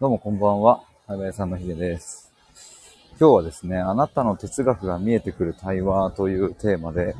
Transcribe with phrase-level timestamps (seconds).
[0.00, 0.84] どうもこんばんは。
[1.08, 2.32] はやさんのひでです。
[3.18, 7.16] 今日はですね、あなたの哲学が見えてくる対話というテーマで、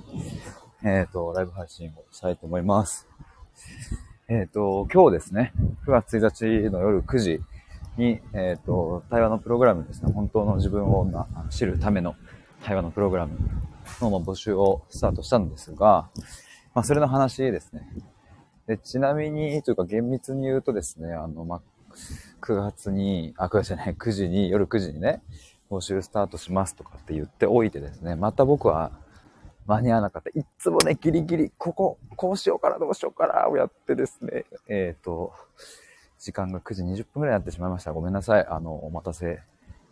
[0.85, 3.09] えっ、ー、と、ライブ配信をしたいと思います。
[4.29, 5.53] えっ、ー、と、今日ですね、
[5.89, 7.41] 9月1日の夜9時
[7.97, 11.05] に、えっ、ー、と、対話のプログラムですね、本当の自分を
[11.51, 12.15] 知るための
[12.63, 13.37] 対話のプログラム
[14.01, 16.09] の募集をスタートしたんですが、
[16.77, 17.89] まあ、それの話ですね。
[18.69, 21.63] でちなみに、というか厳密に言うとですね、あの、まあ、
[22.41, 25.23] 9月に、あ、9月じゃない、9時に、夜9時にね、
[25.71, 28.93] 募集スタートしますとかって言っておいてですね、また僕は
[29.67, 30.31] 間に合わなかった。
[30.31, 35.33] いつもね、ギリギリ、ここ、こうしようかな、どうしようかな、をやってですね、えっ、ー、と、
[36.19, 37.93] 時間が9時20分くらいになってしまいました。
[37.93, 38.47] ごめんなさい。
[38.47, 39.41] あの、お待たせ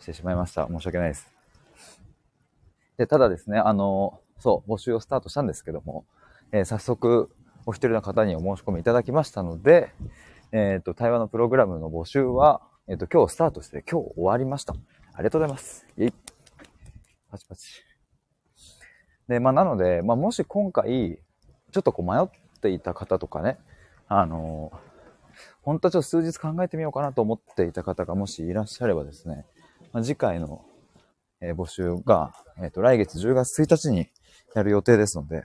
[0.01, 0.66] してしまいました。
[0.66, 1.30] 申し訳ないです。
[2.97, 6.05] で、ただですね、あの、そう、募集をスタートしたんですけども、
[6.52, 7.30] えー、早速、
[7.66, 9.93] お一人の方にお申し込みいただきましたので、
[10.53, 14.75] えっ、ー、と、対話のプログラムの募集は、えっ、ー、と、今日スタートして今日終わりました。
[15.15, 15.87] ありがとうございます。
[15.97, 16.13] イェイ。
[17.30, 17.66] パチパチ。
[19.29, 21.19] で、まあ、なので、まあ、もし今回、
[21.73, 22.29] ちょっとこう迷っ
[22.61, 23.59] ていた方とかね、
[24.09, 24.73] あの
[25.63, 29.45] 本当はちょっと数日考えてみようかなと思っていた方がもしいらっしゃればですね、
[29.93, 30.65] まあ、次回の、
[31.41, 34.09] えー、募集が、えっ、ー、と、来月10月1日に
[34.55, 35.45] やる予定ですので、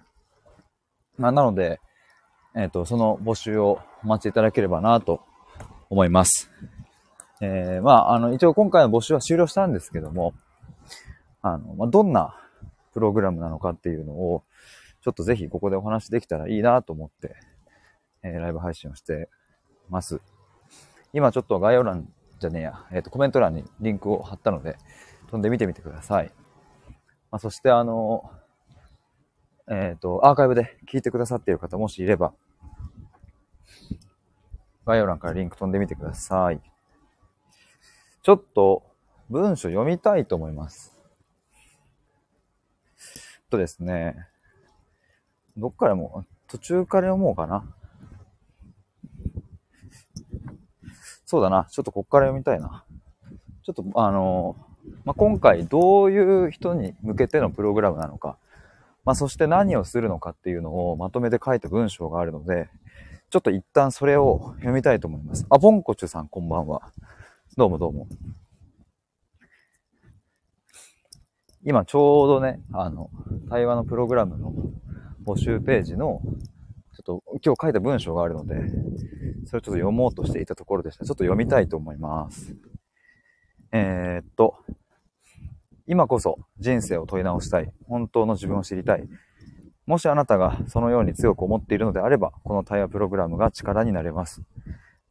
[1.18, 1.82] まあ、なので、
[2.56, 5.22] えっ、ー、と、その募集をお待ちいただければなと
[5.90, 6.52] 思います。
[7.40, 10.34] えー、まあ、あの、一応今回の募集は終了したんですけども、
[11.42, 12.38] あの、まあ、どんな
[12.94, 14.44] プログラムなのかっていうのを、
[15.02, 17.36] ちょっとぜひここでお話できたらいいなと思って、
[18.24, 19.30] えー、ライブ配信をして
[19.90, 20.22] ます。
[21.14, 22.08] 今ちょっと概要欄
[22.40, 24.78] じゃねえや、えっ、ー、と、コメント欄にリンクを貼ったので、
[25.30, 26.32] 飛んでみてみてください。
[27.32, 28.30] まあ、そしてあの、
[29.72, 32.34] えっ、ー、と、アーカイブで聞いてくださっている方もしいれば、
[34.86, 36.60] 概要欄からリンク飛んでみてください。
[38.22, 38.84] ちょっと
[39.30, 40.94] 文章読みたいと思います。
[43.50, 44.28] とですね、
[45.56, 47.64] どっからも、途中から読もうかな。
[51.26, 51.70] そうだな。
[51.72, 52.84] ちょっとこっから読みたいな。
[53.64, 54.58] ちょっと、あの、
[55.06, 58.38] まあ、今回どういう人に向けてのプログラムなのか、
[59.04, 62.70] まあ、そして何をするのかっていうのをまとめて書いた文章があるので、
[63.30, 65.46] ちょっと一旦それを読みたいと思います。
[65.50, 66.92] あ、ボンコチュさんこんばんは。
[67.58, 68.08] どうもどうも。
[71.64, 73.10] 今ちょうどね、あの、
[73.50, 74.54] 対話のプログラムの
[75.26, 76.22] 募集ページの、
[76.94, 81.06] ちょっと今日書いた文章があるので、それをちょっと読もうとしていたところでした。
[81.06, 82.56] ちょっと読みたいと思います。
[83.72, 84.58] えー、っと、
[85.92, 87.70] 今こそ人生を問い直したい。
[87.90, 89.04] 本当の自分を知りたい。
[89.86, 94.42] もしあなたがそのように強く思っているのであれば、この対話プログラムが力になれます。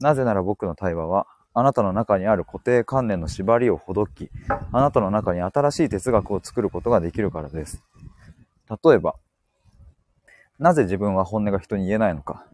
[0.01, 4.31] なぜなら僕の対話は、あなたの中にある固定観念の縛りをほどき、
[4.73, 7.85] あなたの中に新しい哲学を作ることができるからです。
[8.83, 9.17] 例えば、
[10.59, 12.47] なぜ自分は本音が人に言えないのか。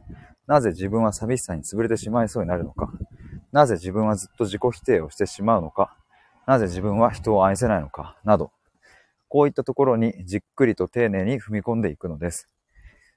[0.48, 2.90] なぜ自分は寂しさに潰れてしまいそうになるのか。
[3.52, 5.96] なぜ自分はずっと自己否定をしてしまうのか。
[6.46, 8.52] なぜ自分は人を愛せないのか、など、
[9.28, 12.48] こういったところにじっくりと丁寧に踏み込んでいくのです。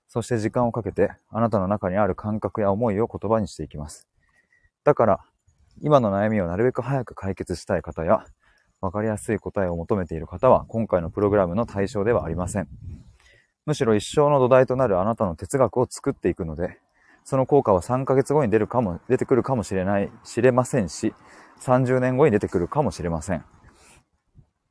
[0.08, 4.08] そして時間をかけて、あなたの中にある感覚や思いを言葉にしていきます。
[4.84, 5.20] だから、
[5.82, 8.26] 今の悩みをなるべく早く解決したい方や、
[8.82, 12.68] わかりやすい答えを求めている方は、今回のプログラムの対象ではありません。
[13.68, 16.80] むしろ一生の土台となるあなたの哲学を作っていくので、
[17.24, 21.14] その効果は3ヶ月後に出るかも、出てくるかもしれない、知れませんし、
[21.62, 23.44] 30年後に出てくるかもしれません。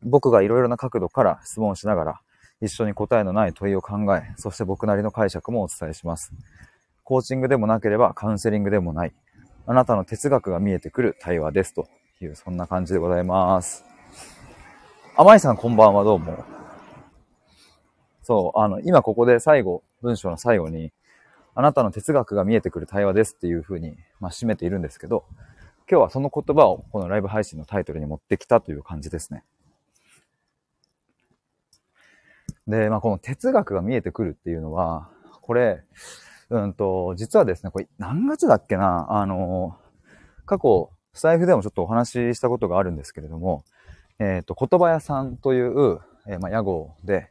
[0.03, 2.21] 僕がいろいろな角度から質問しながら、
[2.61, 6.33] 一緒に答えのない問いを考え、そして僕なりの解釈もお伝えします。
[7.05, 9.13] コーチングでもなければカウンセリングでもない、
[9.67, 11.89] あなたの哲学が見えてくる対話ですと
[12.21, 13.85] いう、そんな感じでございます。
[15.17, 16.45] 甘いさんこんばんはどうも。
[18.23, 20.93] そう、あの、今ここで最後、文章の最後に、
[21.55, 25.25] あなたの哲学が見えてくる対話ですっていうふうに、まあ、締めているんですけど、
[25.91, 29.43] 今日はその言葉をこのライブ配信のタイトルに持ってきたという感じですね。
[32.67, 35.09] で、まあ、この哲学が見えてくるっていうのは、
[35.41, 35.83] これ、
[36.51, 39.07] うんと、実はですね、これ何月だっけな？
[39.09, 39.79] あの、
[40.45, 43.65] 過去、スタイフでもちょっとお話ししたことがあるんですけれども、
[44.19, 47.31] えっ、ー、と、言葉屋さんという、えー、まあ、屋号で、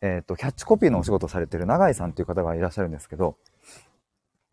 [0.00, 3.36] えっ、ー、と、キャッチコピーのお仕事をされている永井さんという方がいらっしゃるんですけど、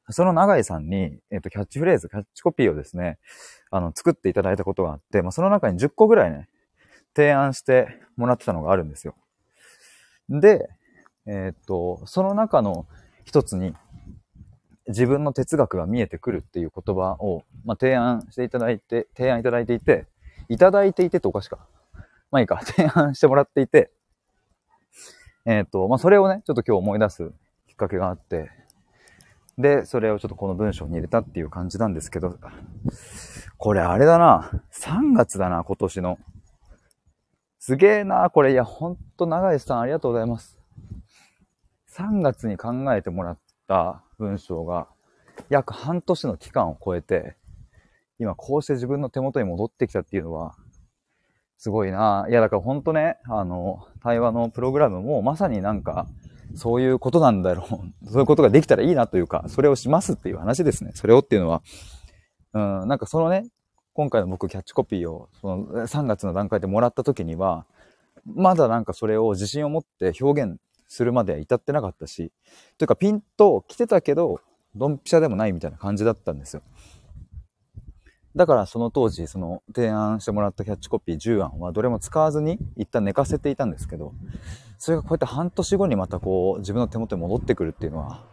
[0.10, 3.20] その永井さんに、えっ、と、キャッチフレーズ、キャッチコピーをですね、
[3.72, 6.50] あの、作っていただいたことがあって、まあ、その中に10個ぐらいね、
[7.16, 9.16] 提案してもらってたのがあるんですよ。
[10.30, 10.70] で、
[11.26, 12.86] えっと、その中の
[13.24, 13.74] 一つに、
[14.88, 20.08] 自分の哲学が見えてくるっていう言葉を、まあ、提案していただいて、提案いただいていて、
[20.50, 21.66] いただいていてっておかしか。
[22.34, 23.92] まあいいか、 提案してもらっていて、
[25.46, 27.32] えっ、ー、と、まあそれをね、ちょっと今日思い出す
[27.68, 28.50] きっかけがあって、
[29.58, 32.38] で、それをちょっとこの文章に入れたっていう感じなんですけど、
[33.58, 36.20] これあれだな、3月だな、今年の。
[37.60, 38.52] すげえな、これ。
[38.52, 40.60] いや、ほんと長井さんありがとうございます。
[41.92, 44.88] 3月に考えてもらった文章が、
[45.50, 47.36] 約半年の期間を超えて、
[48.20, 50.56] 今こうして自分の手元に戻ってきたっていうのは、
[51.58, 52.26] すごいな。
[52.30, 56.08] いや、だからほんとね、あの、対話のプログラムもまさになんか、
[56.56, 57.68] そういうことなんだろう。
[58.10, 60.92] そういうことができたらいいなというか、それをしますっていう話ですね。
[60.94, 61.62] それをっていうのは、
[62.54, 63.48] うん、なんかそのね、
[63.94, 67.66] 今回の僕キャッチコピーをその3月の段階でもらった時には、
[68.26, 72.32] まだなんかそれを自信を持って表現するまでは至ってなかったし、
[72.78, 74.40] というかピンと来てたけど、
[74.76, 76.64] ドンピシャでもないみたいな感じだったんですよ。
[78.36, 84.14] だからその当時、その提案してもらったキャッチコピー10案はどれも使わずに一旦寝かせていたんですけど、
[84.80, 88.24] それがこうやって半年後にまたこう自分の手元に戻ってくるっていうのは、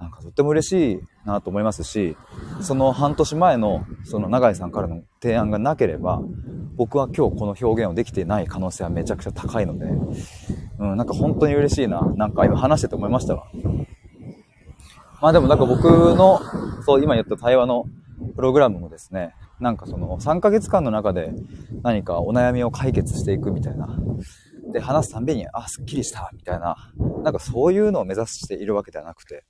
[0.00, 2.16] なんかとっても嬉しいなと思いますし、
[2.60, 6.20] その半年前のその永井さんからの提案がなければ、
[6.74, 9.86] 僕は今日この表現をできていない可能性はめちゃくちゃ高いので、
[10.80, 12.00] うん、なんか本当に嬉しいな。
[12.16, 13.44] なんか今話してて思いましたわ。
[15.20, 16.40] まあでもなんか僕の、
[16.84, 17.84] そう今言った対話の
[18.34, 21.32] プログラムもですね、なんかその3ヶ月間の中で
[21.82, 23.96] 何かお悩みを解決していくみたいな。
[24.72, 26.76] で、話すたんびに、あ、すっきりした、みたいな。
[27.22, 29.44] なんかそういうのを目指しているわけではなくて、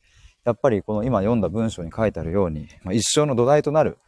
[0.45, 3.99] やっぱりこの今読んだ文章に書いてあるように、まあ、一生の土台となる、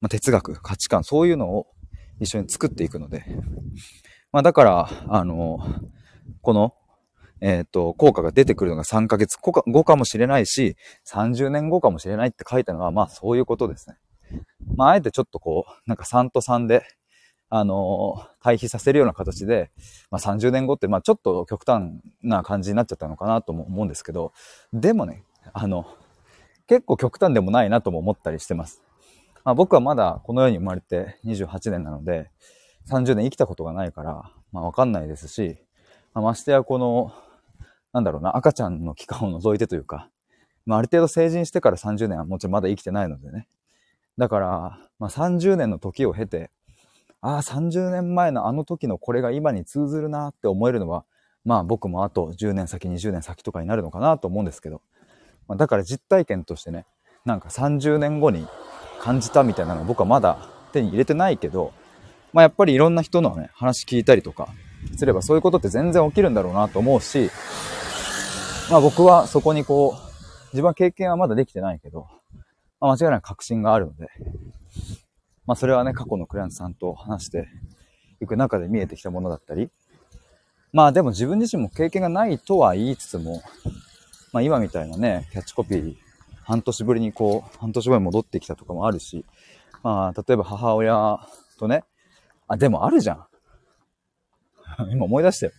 [0.00, 1.68] まあ、哲学、価値観、そういうのを
[2.20, 3.24] 一緒に作っていくので、
[4.32, 5.58] まあだから、あの、
[6.42, 6.74] この、
[7.40, 10.76] えっ、ー、と、効果が出てくるのが3ヶ月後かもしれないし、
[11.06, 13.96] 30年後かもしれないって書いたのは、まあそういうことですね。
[14.76, 16.82] まああえてちょっとこう、なんか3と3で、
[17.50, 19.70] あの対比させるような形で、
[20.10, 24.32] まあ30年後って、まあちょっと極端な感じになっちゃったのかなとも思うんですけど、
[24.72, 25.86] でもね、あの、
[26.66, 28.82] 結構極端でもないなとも思ったりしてます。
[29.44, 32.30] まあ、僕はまだこの世に生まれて28年なので、
[32.90, 35.56] 30年生きたことがないから、まあわかんないですし、
[36.12, 37.12] まあ、ましてやこの、
[37.92, 40.10] なんだろうな、赤ちゃんの期間を除いてというか、
[40.66, 43.48] まあある程度成人してから30年はもちろんまだ生きてないのでね。
[44.18, 46.50] だから、まあ30年の時を経て、
[47.20, 51.04] ああ、30年前のあの時のこれが今に通ずるなって思えるのは、
[51.44, 54.82] まあ僕もあと10年先、20年先とかになるのかなと思うんですけど、
[55.48, 56.84] まあ、だから実体験としてね、
[57.24, 58.46] なんか30年後に
[59.00, 61.72] 感じたみたいなの僕はまだ手に入れてないけど、
[62.32, 64.48] まあやっぱりいろんな人のね、話聞いたりとか
[64.96, 67.30] すればそういうことって全然起きるんだろうなと思うし、
[68.70, 70.08] まあ僕はそこにこう、
[70.52, 72.06] 自分は経験はまだできてないけど、
[72.80, 74.08] まあ、間違いなく確信があるので、
[75.46, 77.48] まあそれはね、過去のクライアントさんと話して
[78.20, 79.70] いく中で見えてきたものだったり、
[80.74, 83.42] まあでも自分自身も経験がないとは言いつつも、
[84.32, 85.96] まあ今みたいなね、キャッチコピー、
[86.42, 89.24] 半年ぶりにこう、半年後に戻ってきたとかもあるし、
[89.82, 91.20] まあ例えば母親
[91.58, 91.84] とね、
[92.46, 93.26] あ、でもあるじゃん。
[94.92, 95.52] 今思い出したよ。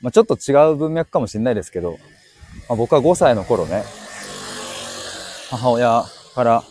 [0.00, 1.98] まあちょっと違う文脈かもしれないですけど、
[2.68, 3.84] まあ、僕は5歳の頃ね、
[5.50, 6.04] 母親
[6.34, 6.64] から、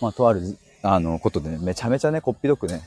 [0.00, 2.82] まあとある、あの、ことでね、めちゃめちゃね、こっぴどくね、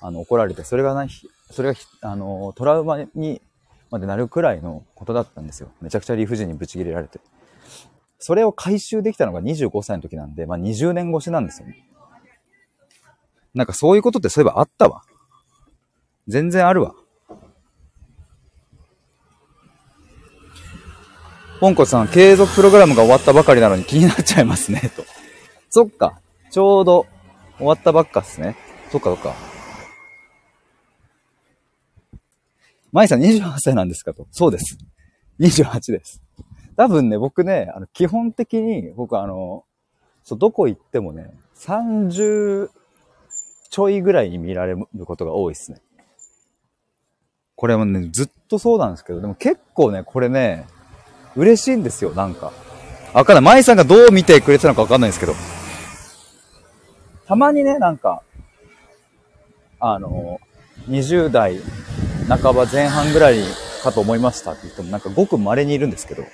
[0.00, 1.06] あの、怒られて、それがな、
[1.50, 3.40] それが、あの、トラウマに
[3.90, 5.70] までなるくらいのことだったんですよ。
[5.80, 7.20] めちゃくちゃ理不尽にブチ切れられて。
[8.18, 11.84] それを回収できたのが25歳の時なんで、まあ20年越しなんですよね。
[13.54, 15.02] なんかそういうことってそういえばあったわ。
[16.28, 16.94] 全然あるわ。
[21.62, 25.04] ポンコさん、継続プログラムが終わったばかりなのに気になっちゃいますね、 と。
[25.70, 26.20] そっか。
[26.50, 27.06] ちょうど
[27.56, 28.56] 終わったばっかっすね。
[28.90, 29.32] そっかそっか。
[32.90, 34.26] 舞さん28歳なんですかと。
[34.32, 34.76] そうです。
[35.38, 36.20] 28です。
[36.76, 39.62] 多分ね、僕ね、あの、基本的に、僕あの、
[40.24, 42.70] そう、どこ行ってもね、30
[43.70, 45.80] ちょいぐらいに見られることが多いですね。
[47.54, 50.66] これもね、ずっとそうなんですけど、でも結構ね、これね、
[51.36, 52.52] 嬉しいんですよ、なんか。
[53.12, 53.54] わかんない。
[53.54, 55.34] 舞さんがどう見てくれてたのかわかんないですけど。
[57.26, 58.22] たまにね、なんか、
[59.80, 60.40] あの、
[60.88, 61.60] 20代
[62.28, 63.42] 半ば前半ぐらい
[63.82, 66.24] かと思いましたって言ってもなんかごく稀にいるんですけど。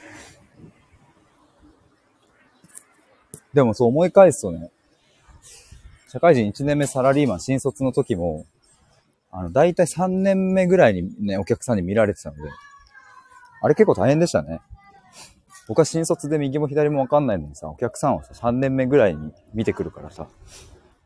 [3.54, 4.70] でもそう思い返すとね、
[6.08, 8.46] 社会人1年目サラリーマン新卒の時も、
[9.30, 12.42] あの、だいたい3年目ぐらいにね、お客さんに見られてたので、
[13.60, 14.60] あれ結構大変でしたね。
[15.68, 20.26] 僕は新卒で右も左もわかんないのにさ、お客さんはさ、3年目ぐらいに見てくるからさ、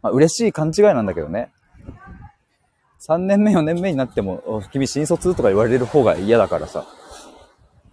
[0.02, 1.52] まあ、嬉しい勘違いなんだけどね。
[3.00, 6.86] 3年目、4年目になっても、君新卒とか言われる方が嫌だからさ、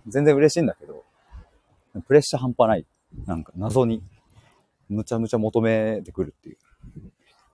[0.08, 1.04] 全然嬉しいんだけど、
[2.06, 2.86] プレッシャー半端ない。
[3.26, 4.04] なんか謎に、
[4.90, 6.58] むちゃむちゃ求めてくるっていう。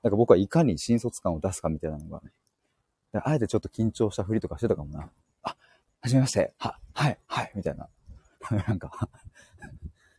[0.03, 2.21] なんか僕はいかに新卒感を出すかみたいなのが
[3.13, 5.09] ね、あえてちょっと緊張したふりとかしてたかもな。
[5.43, 5.55] あ、
[6.01, 6.53] はじめまして。
[6.57, 7.87] は、はい、はい、みたいな。
[8.67, 8.91] なんか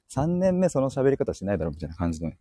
[0.09, 2.33] 3年目その喋り方しないだろみたいな感じの。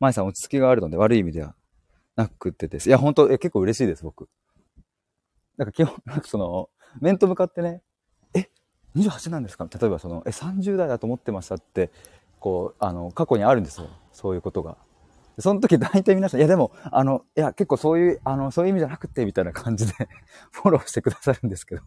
[0.00, 1.54] 舞さん落ち着きがあるので悪い意味では
[2.16, 2.88] なくってです。
[2.88, 4.28] いや、本当え結構嬉しいです、僕。
[5.56, 6.68] なんか基本、なんかその、
[7.00, 7.82] 面と向かってね、
[8.34, 8.50] え、
[8.96, 9.68] 28なんですか？
[9.72, 11.90] 例えばその、え、30代だと思ってましたって、
[12.40, 13.88] こう、あの、過去にあるんですよ。
[14.12, 14.76] そういうことが。
[15.38, 19.92] その時大体皆さん、いやでも、あの、いや結構そういう、あの、そういう意味じゃなくて、みたいな感じで
[20.52, 21.82] フォローしてくださるんですけど、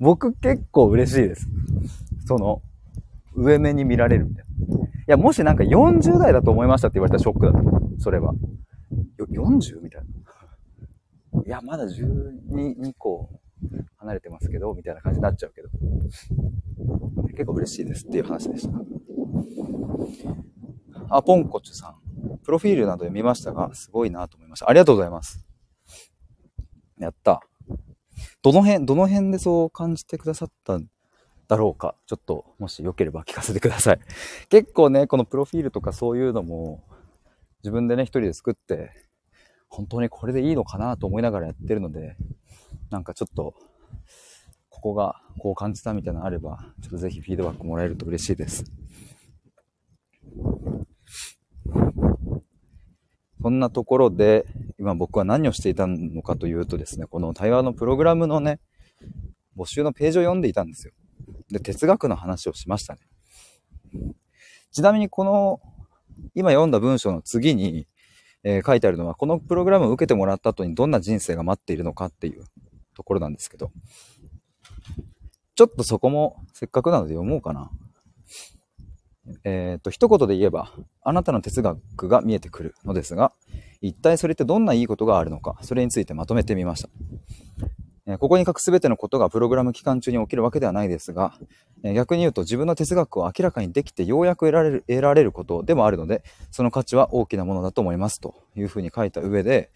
[0.00, 1.48] 僕結構嬉しいです。
[2.26, 2.62] その、
[3.34, 4.84] 上目に見られるみたいな。
[4.84, 7.54] いや、もしなんか40代だと思いましたって言われたらショックだっ
[7.96, 8.02] た。
[8.02, 8.34] それは。
[9.30, 9.80] 40?
[9.80, 10.02] みたい
[11.32, 11.42] な。
[11.44, 13.28] いや、まだ12、2個
[13.96, 15.68] 離れてますけど、みたいな感じになっちゃうけど。
[17.32, 18.78] 結構嬉しいですっていう話でした。
[21.10, 22.07] あ、ポンコチュさん。
[22.44, 24.68] プロフィールなどで見ましたが、すごいなと思いました。
[24.68, 25.44] ありがとうございます。
[26.98, 27.42] やった。
[28.42, 30.86] どの辺、どの辺でそう感じてくださったん
[31.48, 31.94] だろうか。
[32.06, 34.00] ちょっと、もしよければ聞かせてください。
[34.48, 36.84] 結構ね、このプロフィールとかそういうのも、
[37.62, 38.92] 自分でね、一人で作って、
[39.68, 42.16] 本当にこれでいいのかなと思いながらやってるので、
[42.90, 43.54] なんかちょっと、
[44.68, 48.64] ここがこう感じたみたいなのあれば、ちょっとぜひフィードバックもらえると嬉しいです。
[53.40, 54.46] そんなところで、
[54.78, 58.60] 今僕は何をしていたのかというとですね、この対話のプログラムのね、
[59.56, 60.92] 募集のページを読んでいたんですよ。
[61.50, 63.00] で、哲学の話をしましたね。
[64.70, 65.60] ちなみにこの、
[66.34, 67.86] 今読んだ文章の次に、
[68.44, 72.44] えー、書いてあるのは、このプログラムを受けてもらった後にどんな人生が待っているのかっていう
[72.94, 73.70] ところなんですけど、
[75.54, 77.70] ちょっとそこもせっかくなので読もうかな。
[79.44, 83.32] えっ、ー、と、一言で言えば、あなたの哲学が見えてくるのですが、
[83.80, 86.88] 一体それってどんないいことがあるのか、それについてまとめてみました。
[88.06, 91.34] えー、ここに書くすべてのことがプログラム期間中に起きるわけではないですが、
[91.84, 99.70] えー、逆に言うと自分の哲学を明らかにできてようやく得られる、得られることでもあるので、その価値は大きなものだと思いますというふうに書いた上で、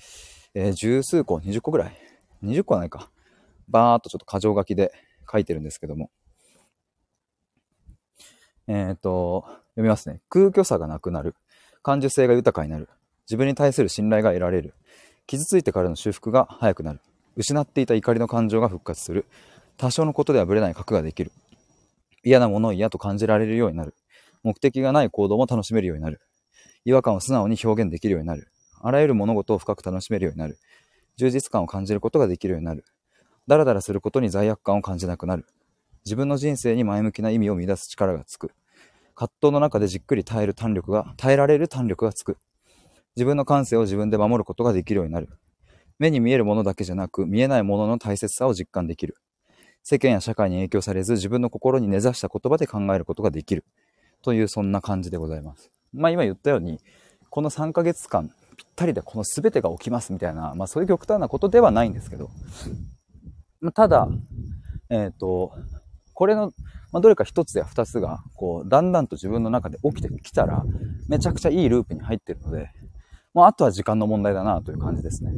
[0.54, 1.96] え、十数個、20個ぐらい
[2.42, 3.10] ?20 個はないか。
[3.68, 4.92] バーっとちょっと箇条書きで
[5.30, 6.10] 書いてるんですけども、
[8.68, 10.20] えっ、ー、と、読みますね。
[10.28, 11.34] 空虚さがなくなる。
[11.82, 12.88] 感受性が豊かになる。
[13.26, 14.74] 自分に対する信頼が得られる。
[15.26, 17.00] 傷ついてからの修復が早くなる。
[17.36, 19.24] 失っていた怒りの感情が復活する。
[19.76, 21.32] 多少のことではぶれない核ができる。
[22.22, 23.94] 嫌なものを嫌と感じられるようになる。
[24.42, 26.20] 目的がない行動も楽しめるようになる。
[26.84, 28.48] 違和感を素直に表現できるようになる。
[28.80, 30.58] あらゆる物事を深く楽しめるようになる。
[31.16, 32.84] 充実感を感じることができるようになる。
[33.46, 35.46] だらだらすることに罪悪感を感じなくなる。
[36.04, 38.50] 自分の人生に前向きな意味を見出す力がつく。
[39.14, 42.38] 葛藤の中でじっくり耐える胆力が、耐えられる胆力がつく。
[43.14, 45.28] 自分の感性を自分で守ることができるようになる。
[45.98, 49.16] 目に見えるものだけじゃなく、見えないものの大切さを実感できる。
[49.84, 53.64] 世間や社会に影響されず、自分の心に根ざした言葉で考えることができる。
[54.22, 55.70] という、そんな感じでございます。
[55.92, 56.80] まあ今言ったように、
[57.30, 62.30] この3ヶ月間、ぴったりでこの全てが起きますみたいな、まあそういう極端なことではないんですけど、
[63.74, 64.08] ただ、
[64.90, 65.52] えっ、ー、と、
[66.14, 66.52] これの、
[66.92, 70.64] まあ、どれか一つや二つが、こう、だんだんと自分の中で起きてきたら、
[71.08, 72.70] めちゃくちゃいいループに入ってるので、
[73.34, 75.32] まあ、あとは時間の問題だなという感じですね。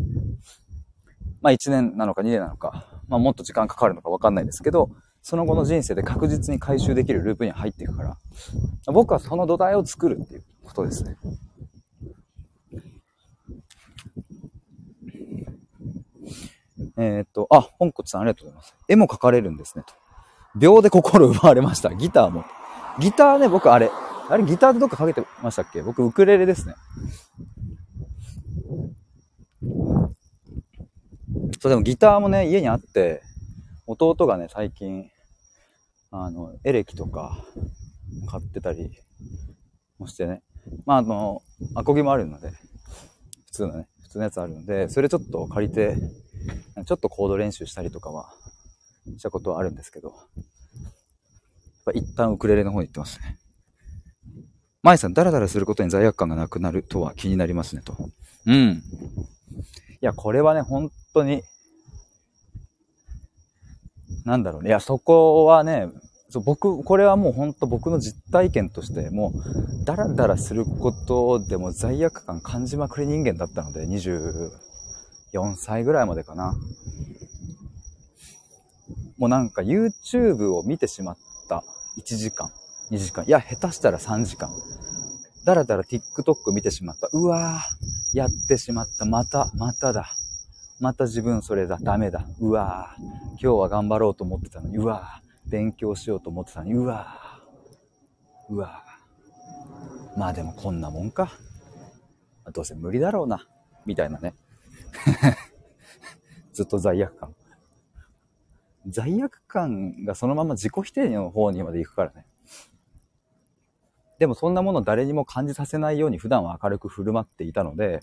[1.40, 4.90] まあ、1年なのか2年なのか、まあ、もっと時間かかるのかわかんないですけど、
[5.22, 8.16] その後の人生で確実に回収できるループに入っていくから、
[8.92, 11.16] 僕はその土台を作るっていうことですね。
[16.96, 18.74] えー、っと、あ、本骨さんありがとうございます。
[18.88, 19.94] 絵も描かれるんですね、と。
[20.56, 21.94] 秒で心奪われました。
[21.94, 22.44] ギターも。
[22.98, 23.90] ギターね、僕あれ、
[24.28, 25.82] あれギターでどっかかけてましたっけ？
[25.82, 26.74] 僕ウクレレですね。
[31.60, 33.22] そう、でもギターもね、家にあって、
[33.86, 35.10] 弟がね、最近、
[36.10, 37.44] あの、エレキとか
[38.26, 38.96] 買ってたり
[39.98, 40.42] もしてね。
[40.86, 41.42] まあ、あの、
[41.74, 42.50] アコギもあるので、
[43.46, 45.96] 普通のね、普通のやつあるので、それちょっと借りて、
[46.86, 48.32] ちょっとコード練習したりとかは
[49.18, 50.16] したことはあるんですけど、やっ
[51.84, 53.38] ぱ一旦ウクレレの方に行ってますね。
[54.82, 57.96] 舞さん、ダラダラすることに罪悪感がなくなるとは気になりますね、と。
[58.46, 58.54] うん。
[58.56, 58.82] い
[60.00, 61.42] や、これはね、本当に、
[64.24, 64.68] なんだろうね。
[64.68, 65.88] いや、そこはね、
[66.28, 74.50] そう僕、これはもう本当僕の実体験として、もう、ダラダラすることでも罪悪感感じまくり人間だったので、24
[75.56, 76.54] 歳ぐらいまでかな。
[79.18, 81.16] もうなんか YouTube を見てしまっ
[81.48, 81.64] た
[81.98, 82.50] 1時間、
[82.90, 84.50] 2時間、いや、下手したら3時間。
[85.44, 87.08] だらだら TikTok 見てしまった。
[87.12, 89.04] うわぁ、やってしまった。
[89.04, 90.06] また、まただ。
[90.80, 91.78] また自分それだ。
[91.80, 92.26] ダメだ。
[92.40, 94.78] うわぁ、今日は頑張ろうと思ってたのに。
[94.78, 97.40] うわぁ、勉強しようと思ってたのに、うわ
[98.50, 98.84] うわ
[100.16, 101.32] まあでもこんなもんか。
[102.52, 103.46] どうせ無理だろうな。
[103.86, 104.34] みたいなね。
[106.52, 107.34] ずっと罪悪感。
[108.86, 112.26] 罪悪感がそのまま自己否定の方にまで行くからね。
[114.18, 118.00] でもそんなもの誰にも感じさせないように普段は明るく振る舞っていたので、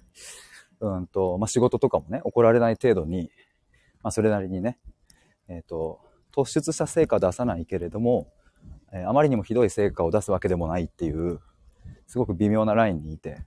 [0.81, 3.31] うんと、まあ、仕事とかもね、怒られない程度に、
[4.03, 4.79] まあ、それなりにね、
[5.47, 5.99] えっ、ー、と、
[6.35, 8.27] 突出した成果を出さないけれども、
[8.91, 11.39] えー、あまりにもひどい成果を出すわけでもないっていう、
[12.07, 13.43] すごく微妙なラインにいて、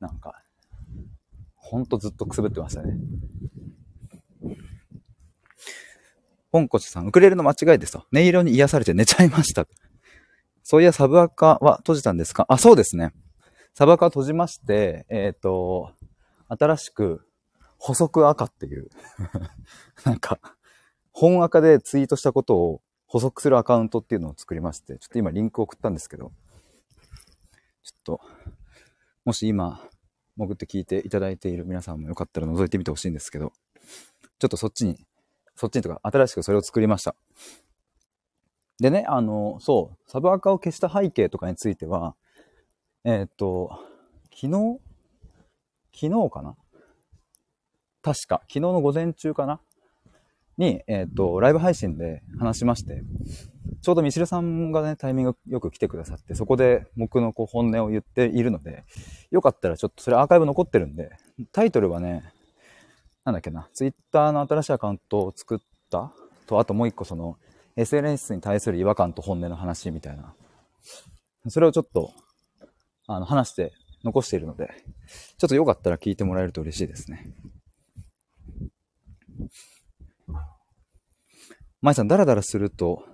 [0.00, 0.42] なんか、
[1.56, 2.94] ほんとずっとくすぶってましたね。
[6.54, 8.06] ポンコチさん、ウクレレの間違いですと。
[8.14, 9.66] 音色に癒されて寝ちゃいました。
[10.62, 12.46] そういや、サブアカは閉じたんですか？
[12.48, 13.12] あ、そうですね。
[13.74, 15.90] サブアカ閉じまして、えっ、ー、と、
[16.46, 17.26] 新しく、
[17.76, 18.88] 補足赤っていう
[20.06, 20.38] なんか、
[21.10, 26.30] 本赤でツイートしたことを補足するアカウントっていうのを作りまして、ちょっと今リンク送ったんですけど、
[27.82, 28.20] ちょっと、
[29.24, 29.80] もし今、
[30.36, 33.52] 潜って聞いていただいている皆さんもよかったら覗いてみてほしいんですけど、
[34.38, 35.04] ちょっとそっちに、
[35.56, 37.14] そっちにとか、新しくそれを作りました。
[38.80, 42.16] でね、あの、そう、サブアカを消した背景とかについては、
[43.04, 43.78] えー、っと、
[44.34, 44.80] 昨日
[45.94, 46.56] 昨日かな？
[48.02, 49.60] 確か、昨日の午前中かな？
[50.58, 53.02] に、えっ、と、ライブ配信で話しまして、
[53.80, 58.84] ちょうどミシルさんがね、タイミングよく来てくださって、そこで僕のこう本音を言っているので、
[59.30, 61.12] よかったらちょっとそれアーカイブ残ってるんで、
[61.52, 62.24] タイトルはね、
[63.24, 65.58] なんだっけな、ツイッターの新しいアカウントを作っ
[65.90, 66.12] た
[66.46, 67.38] と、あともう一個その、
[67.76, 70.34] SNS に対する違和感と本音の話みたいな。
[71.48, 72.12] それをちょっと、
[73.06, 73.72] あの、話して
[74.04, 74.70] 残しているので、
[75.38, 77.32] ちょっとよかったら聞いてもらえると嬉しいですね。
[81.80, 83.04] 舞さん、ダラダラすると、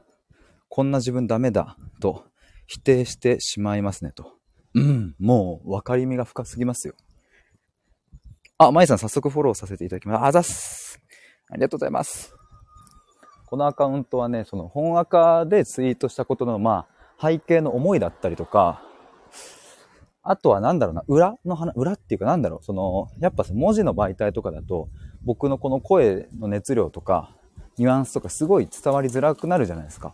[0.69, 2.25] こんな自分ダメだ、と
[2.67, 4.37] 否定してしまいますね、と。
[4.75, 6.95] うん、もう分かりみが深すぎますよ。
[8.63, 10.25] あ、舞さん、早速フォローさせていただきます。
[10.27, 11.01] あざっす。
[11.49, 12.35] ありがとうございます。
[13.47, 16.87] このアカウントはね、その本アカでツイートしたことの、ま
[17.19, 18.83] あ、背景の思いだったりとか、
[20.23, 24.91] あとはなんだろうな、裏の話、裏っていうかなんだろう、その、やっぱ文字の媒体とかだと、
[25.25, 27.35] 僕のこの声の熱量とか、
[27.79, 30.13] ニュアンスとかすごい伝わりづらくなるじゃないですか。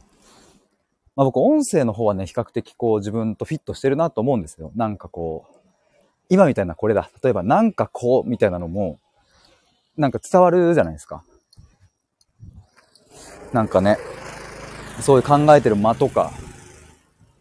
[1.17, 4.71] まあ僕、音声の方はね、比較的こう自分とフィットしてるなと思うんですよ。
[4.77, 5.56] なんかこう、
[6.29, 7.11] 今みたいなこれだ。
[7.23, 8.99] 例えばなんかこうみたいなのも、
[9.97, 11.25] なんか伝わるじゃないですか。
[13.53, 13.97] なんかね、
[15.01, 16.33] そういう考えてる間とか、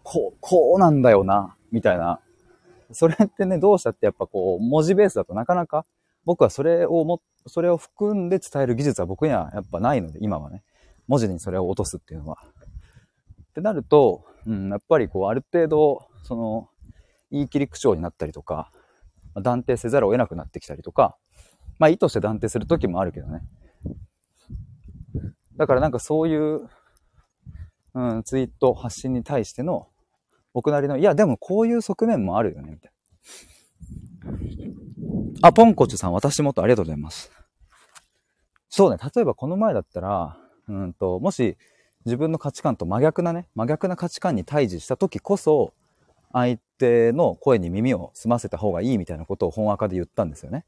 [0.04, 2.19] こう、こうなんだよな、みたいな。
[2.91, 5.86] それってね、どうしたってやっぱこう、文字ベースだとなかなか、
[6.26, 10.63] 僕はそれをも、それを含んで伝える技術は僕にはやっぱないので、今はね。
[11.08, 12.38] 文字にそれを落とすっていうのは。
[13.50, 16.69] ってなると、うん、やっぱりこう、ある程度、その、
[17.32, 18.71] 言い切り口調になったりとか、
[19.41, 21.17] 断定せざるを得なくなってきたりとか、
[21.80, 23.41] まあ意図して断定する時もあるけどね。
[25.58, 26.69] だからなんかそういう、
[27.93, 29.88] うん、ツイート発信に対しての、
[30.54, 32.91] 僕なりの、いや、でもこういう側面もあるよね、みたい
[35.41, 35.50] な。
[35.50, 37.32] あ、ポンコチュさん、私もっとありがとうございます。
[38.69, 41.58] そうね、例えばこの前だったら、うんと、もし
[42.06, 45.74] 自分の価値観と真逆なね、真逆な価値観に対峙した時こそ、
[46.36, 50.65] 相手の声に耳を澄ませた方がいいみたいなことを本赤で言ったんですよね。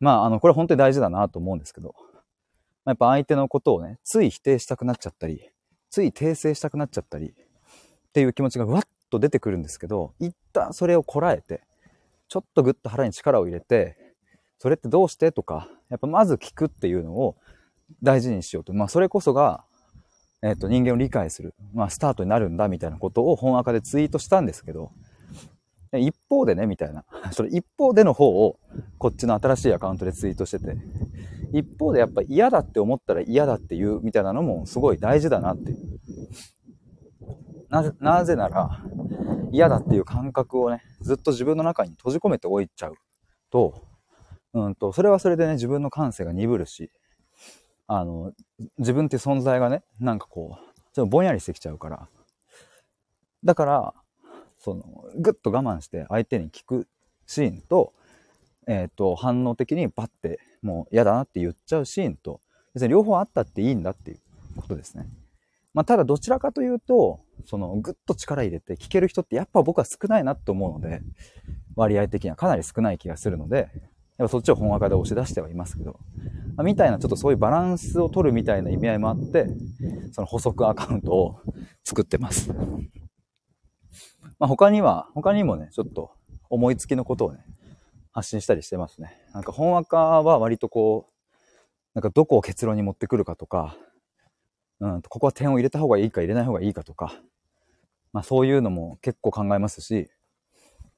[0.00, 1.94] まあ、あの、これ本当に大事だなと思うんですけど、
[2.84, 5.48] やっぱ相手のことをね、つい否定したくなっちゃったり、
[5.88, 7.32] つい訂正したくなっちゃったり、っ
[8.12, 11.62] ていう気持ちがわっと出てくるんですけど、一旦それをこらえて、
[12.28, 13.96] ちょっとぐっと腹に力を入れて、
[14.58, 17.36] それってどうしてとか、やっぱまず聞くっていうのを
[18.02, 18.74] 大事にしようと。
[18.74, 19.64] まあそれこそが、
[20.44, 24.92] えっ、と人間を理解する、まあスタートになるんだみたいなことを本赤でツイートしたんですけど、
[25.98, 27.04] 一方でね、みたいな。
[27.32, 28.58] それ一方での方を、
[28.98, 30.76] こっちの新しいアカウントでツイートしてて、
[31.52, 35.72] 一方でやっぱ嫌だって思ったら嫌だって言うみたいなのもすごい大事だなって。
[37.70, 38.84] なぜ、なぜなら、
[39.50, 42.96] 嫌だっていう感覚をね、ずっと自分の中に閉じ込めておいちゃう
[43.50, 43.86] と、
[44.52, 46.90] うんと、それはそれでね、自分の感性が鈍るし、
[47.86, 48.32] あの、
[48.78, 52.08] 自分って存在がね、なんかこう、ちょっとぼんやりしてきちゃうから。
[53.44, 53.94] だから、
[54.58, 56.88] その、ぐっと我慢して相手に聞く
[57.26, 57.92] シーンと、
[58.66, 62.40] えっ、ー、と、反応的にバッて、もう嫌だなって言っちゃうシーンと、
[62.72, 64.20] 別に両方あったっていいんだっていう
[64.56, 65.06] ことですね。
[65.74, 71.02] まあ、ただどちらかというと、その、ぐっと力入れて聞ける人ってやっぱ僕は少ないなと思うので、
[71.76, 73.68] 割合的にはかなり少ない気がするので、
[74.18, 75.98] やっぱそっちを本赤で押し出してはいますけど、
[76.56, 79.46] まあ、みたいなちょっとそういうバランスを取るみたいな意味合いもあって、
[80.12, 81.40] その補足アカウントを
[81.82, 82.52] 作ってます。
[84.38, 86.12] まあ、他には、他にもね、ちょっと
[86.48, 87.44] 思いつきのことをね、
[88.12, 89.20] 発信したりしてますね。
[89.32, 91.14] なんか本赤は割とこう、
[91.94, 93.76] なんかどこを結論に持ってくるかとか、
[94.80, 97.20] うん、ここは点を入れた方がいいか入れない方がいいかとか、
[98.12, 100.10] まあそういうのも結構考えますし、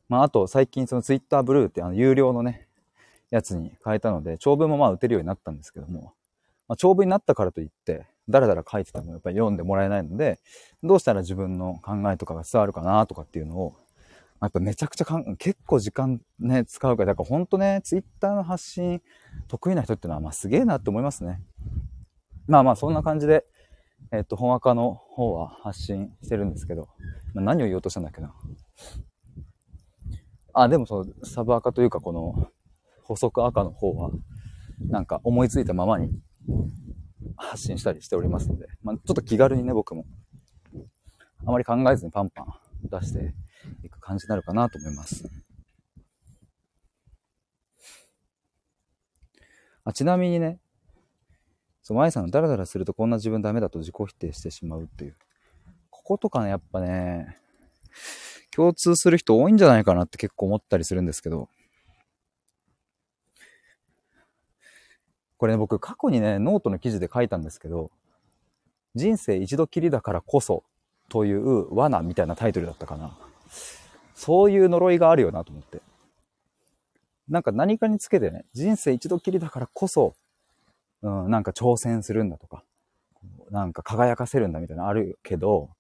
[0.09, 2.66] まああと最近その Twitter ブルーってあの有料のね、
[3.37, 6.15] やつに変えたので、長文もまあ打てるようになったんですけども、
[6.69, 10.41] まあ、長文になったからといって、だらだら書いててもやっぱり読んでもらえないので、
[10.83, 13.77] どうしたら自分の考えとかが伝わるかなとかっていうのを、
[14.41, 19.01] やっぱめちゃくちゃかん、結構時間ね、使うから、だからほんとね、ツイッターの発信
[19.49, 21.43] 得意な人っていうのは、まあすげえなって思いますね。
[22.47, 23.45] まあまあそんな感じで、
[24.13, 26.89] えっと、本赤の方は発信してるんですけど、
[27.35, 28.35] まあ、何を言おうとしたんだっけな。
[30.53, 32.49] あ、でもそう、サブ赤というかこの、
[33.07, 34.11] 補足赤の方は、
[34.89, 36.11] なんか思いついたままに
[37.37, 40.05] 発信したりしておりますので、まあ、ちょっと気軽にね、僕も、
[41.47, 42.47] あまり考えずにパンパン
[42.83, 43.35] 出して
[43.85, 45.25] いく感じになるかなと思います。
[49.85, 50.59] あちなみにね、
[51.83, 55.17] そう、舞さんのダラダラするとこんな自分ダメだと自己否定してしまうっていう。
[55.91, 57.39] こことかね、やっぱね、
[58.51, 61.49] 共通する人多いんじゃないかなって結構思ったりするんですけど、
[65.39, 67.91] これね、僕過去にね、ノートの記事で書いたんですけど、
[68.95, 70.65] 人生一度きりだからこそ
[71.09, 73.17] という罠みたいなタイトルだったかな。
[74.15, 75.83] そういう呪いがあるよなと思って。
[77.29, 80.15] なんか何かにつけてね、人生一度きりだからこそ、
[81.03, 82.65] うん、なんか挑戦するんだとか、
[83.51, 85.71] なんか輝かせるんだみたいなのあるけど、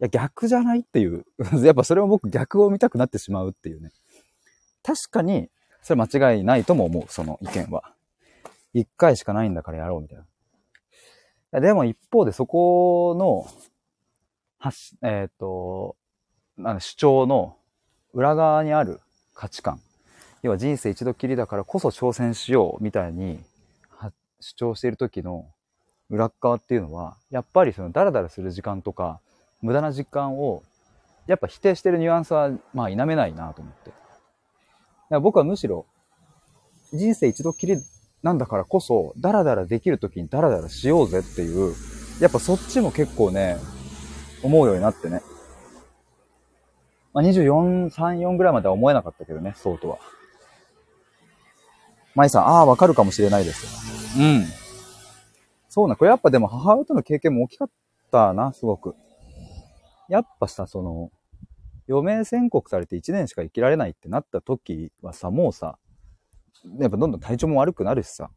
[0.00, 1.24] いや逆じゃないっていう。
[1.62, 3.90] やっぱそれを僕逆を見たくなってしまうっていうね。
[4.82, 5.50] 確かに、
[5.82, 7.94] それ間違いないとも思う、その意見は。
[8.72, 10.18] 一回しかないんだからやろうみたい
[11.52, 11.60] な。
[11.60, 13.46] でも一方でそこの、
[14.58, 15.96] はし、えっ、ー、と、
[16.78, 17.56] 主張の
[18.12, 19.00] 裏側にある
[19.34, 19.80] 価値観。
[20.42, 23.40] 要は人生一度きりだからこそ挑戦しようみたいに
[24.40, 25.46] 主張している時の
[26.08, 29.20] 裏側っていうのは、やっぱりそのダラダラする時間とか、
[29.62, 30.62] 無駄な時間を、
[31.26, 33.92] やっぱ否定してるニュアンスは、まあ否めないなと思って。
[35.18, 35.86] 僕はむしろ、
[36.92, 37.76] 人生一度きり
[38.22, 41.74] なんだからこそ、ダラダラできる時にダラダラしようぜっていう、
[42.20, 43.56] やっぱそっちも結構ね、
[44.42, 45.22] 思うようになってね。
[47.12, 49.98] まあ、24、3、4ぐらいまでは思えなかったけどね、そうとは。
[52.14, 54.24] 舞さん、ああ、わかるかもしれないですよ。
[54.24, 54.44] うん。
[55.68, 57.70] そうな、これやっぱでも母親との経験も大きかっ
[58.10, 58.94] たな、すごく。
[60.08, 61.10] やっぱさ、その、
[61.88, 65.78] 余命宣告されて1年しか生きられないってなった時はさ、もうさ、
[66.78, 68.30] やっぱどんどん体調も悪くなるしさ、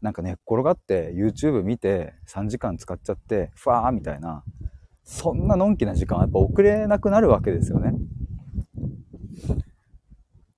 [0.00, 4.44] なんか寝っ転がって YouTube 見て3時間使っちゃって、ふわーみたいな、
[5.02, 7.94] そんなのんきな時間はやっぱ遅れなくなるわけですよね。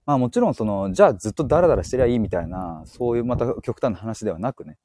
[0.04, 4.78] まあもちろんその、じゃあずっとダラダラしてりゃいいみたいな、そういうまた極端な話ではなくね。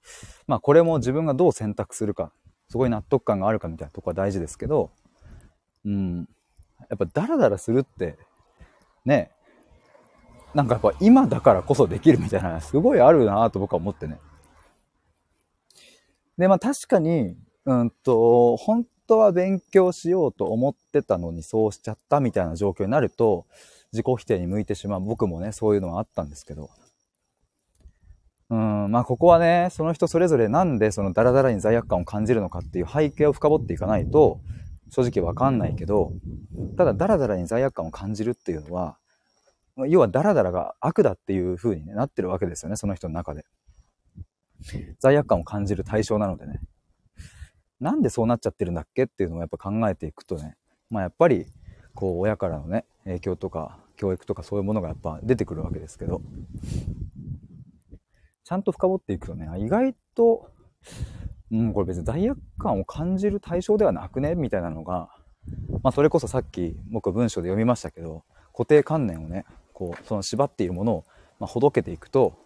[0.47, 2.33] まあこれも自分がどう選択するか、
[2.69, 4.91] すごい納得感があるかみたいなとこは大事ですけど、
[5.85, 6.27] うん。
[6.89, 8.17] やっぱダラダラするって、
[9.05, 9.31] ね、
[10.53, 14.19] なんかやっぱ今だからこそできるみたいな、すごいあるなと僕は思ってね。
[16.37, 23.45] で、まあ確かに、うんと、本当は勉強しようと思ってたのにそうしちゃったみたいな状況になると、
[23.93, 25.01] 自己否定に向いてしまう。
[25.01, 26.69] 僕もね、そういうのはあったんですけど。
[28.49, 34.41] うん、まあここはね、その人それぞれなんでそのダラダラに罪悪感を感じるのかっていう背景を深掘っていかないと、
[34.89, 36.11] 正直わかんないけど、
[36.77, 38.97] ただダラダラに罪悪感を感じるっていうのは、
[39.87, 43.45] 要はダラダラが悪だっていう風に、ね、なってるわけですよね、その人の中で。
[44.99, 46.61] 罪悪感を感じる対象なのでね。
[47.79, 50.55] なんでそうなっちゃってるんだっけっていうのをやっぱ考えていくとね、
[50.89, 51.47] まあやっぱり、
[51.95, 56.21] こう親からのね、影響とか教育とかそういうものがやっぱ出てくるわけですけど、
[58.43, 60.51] ちゃんと深掘っていくとね、意外と、
[61.51, 65.09] うん、これ別に罪悪感を感じる対象ではなくねみたいなのが、
[65.83, 69.45] まあそれこそさっき僕文章で読みましたけど、固定観念をね、
[69.81, 71.05] こう、その縛っているものを、
[71.39, 72.37] まあ、ほどけていくと、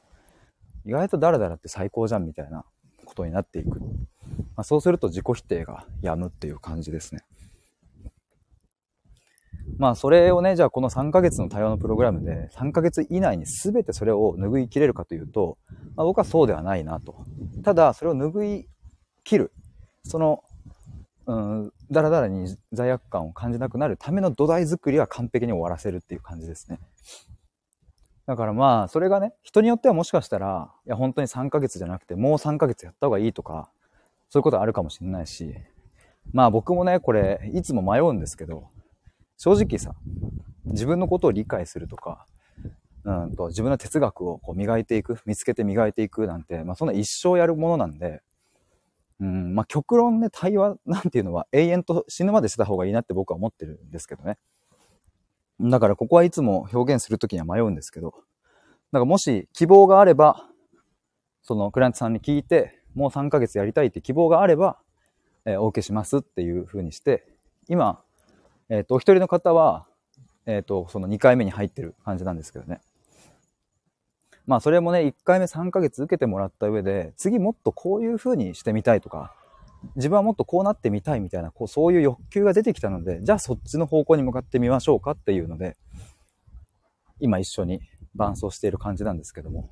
[0.85, 2.63] 意外とダラダラって最高じゃんみたいな
[3.03, 3.81] ことになっていく。
[3.81, 7.25] まあ、そうすると自己否定がやむっていう感じですね。
[9.77, 15.57] まあそれをね、じゃあこの3ヶ月の対話のプログラムで3ヶ月以内に全てそれを拭いきれるかというと、
[15.97, 17.25] まあ、僕はそうではないなと。
[17.63, 18.69] ただそれを拭い
[19.25, 19.51] 切る。
[20.03, 20.43] その、
[21.25, 26.79] うん、だらだらに罪悪感を感じなくなるための土台作りは完璧に終わらせるっていう感じですね。
[28.25, 33.69] だからまあ、それがね、人によってはもしかしたら、いや本当に3ヶ月じゃなくて、もう3ヶ月やった方がいいとか、
[34.29, 35.53] そういうことあるかもしれないし、
[36.33, 38.69] まあ僕もね、これ、いつも迷うんですけど、
[39.37, 39.93] 正直さ、
[40.65, 42.25] 自分のことを理解するとか、
[43.03, 48.23] うんと、自分の哲学をこう磨いていく、見つけて磨いていくなんて、まあそんな一生やるものなんで、
[49.19, 54.39] うん、まあ極論ね、対話なんていうのは永遠と死ぬまでした方がいいなって僕は思ってるんですけどね。
[55.61, 58.13] だからここはいつも表現するときには迷うんですけど、
[58.91, 60.47] だかもし希望があれば、
[61.43, 64.77] そのクライアントさんに聞いて、もう3ヶ月やりたいって希望があれば、
[65.45, 67.27] えー、お受けしますっていう風にして、
[67.67, 68.01] 今、
[68.69, 69.85] えっ、ー、と、お一人の方は、
[70.45, 72.81] えっ、ー、と、その2回目に入ってる感じなんですけどね。
[74.47, 79.35] まあ、それもね、1回目3ヶ月受けてもらった上で、次もっとこういう風にしてみたいとか、
[79.95, 85.77] 自分はもっとこうなってみたいみたいな、こう、そういう欲求が出てきたので、じゃあそっちの方向に向かってみましょうかっていうので、
[87.19, 87.81] 今一緒に
[88.15, 89.69] 伴走している感じなんですけども。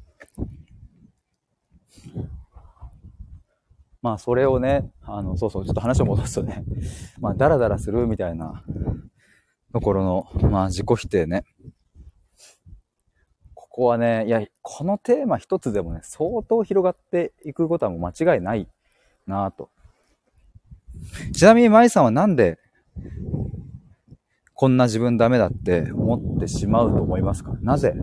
[4.01, 6.63] まあ、それをね、あの、そうそう、ちょっと話を戻すとね、
[7.19, 8.63] まあ、ダラダラするみたいな
[9.71, 11.45] ところの、まあ、自己否定ね。
[13.53, 18.67] ここはね、いや、このテーマ一つでもね、相当広がっていくことはもう間違いない
[19.25, 19.69] なぁと。
[21.33, 22.59] ちなみに、舞さんはなんで、
[24.53, 27.53] こんな自分ダメだって思ってしまうと思いますか？
[27.61, 27.95] なぜ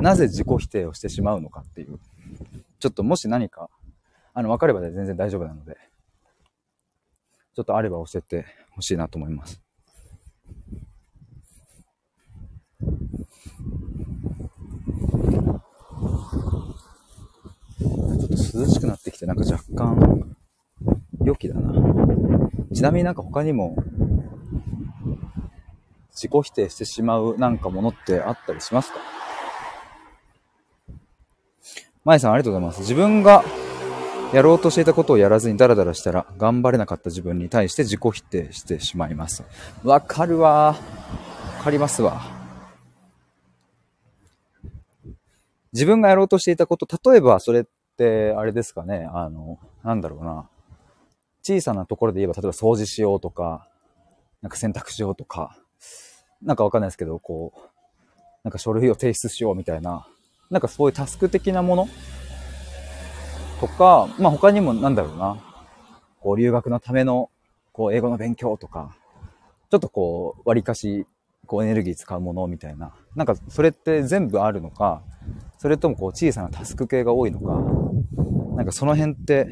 [0.00, 1.98] なぜ自己否定をしてしまうのかっていう。
[2.80, 3.70] ちょっともし何か
[4.32, 5.76] あの、分かればで全然大丈夫なので、
[7.54, 9.60] ちょっとあれば教えてほしいなと思います。
[12.78, 20.36] ちょっと涼しくなってきて、なんか若干、
[21.22, 21.72] 良きだな。
[22.74, 23.76] ちなみになんか他にも、
[26.10, 28.98] 自己否定してしまうなんかものってあったりしますか？
[32.04, 32.80] まえさんありがとうございます。
[32.80, 33.42] 自分が
[34.32, 39.44] やろうとしていたことをやらずにダラダラしたら、頑張れなかった自分に対して自己否定してしまいます。
[39.82, 40.50] わかるわ。
[40.50, 40.76] わ
[41.62, 42.22] かりますわ。
[45.72, 47.64] 自分がやろうとしていたこと、例えばそれっ
[47.96, 50.48] て、あれですかね、あの、なんだろうな。
[51.46, 53.68] 小さなところで言えば、例えば掃除しようとか、
[54.40, 55.58] なんか洗濯しようとか、
[56.42, 57.60] なんかわかんないですけど、こう、
[58.44, 60.08] なんか書類を提出しようみたいな、
[60.50, 61.88] なんかそういうタスク的なもの
[63.60, 65.36] とか、まあ他にもなんだろうな、
[66.20, 67.28] こう留学のための
[67.72, 68.96] こう英語の勉強とか、
[69.70, 71.06] ちょっとこう割かし
[71.46, 75.02] こうエネルギー使うものみたいな、なんかそれって全部あるのか、
[75.58, 77.60] それともこう小さなタスク系が多いのか、
[78.56, 79.46] なんかその辺って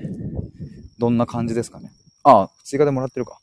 [1.02, 1.90] どんな感じですかね。
[2.22, 3.40] ああ、追加でもらってるか。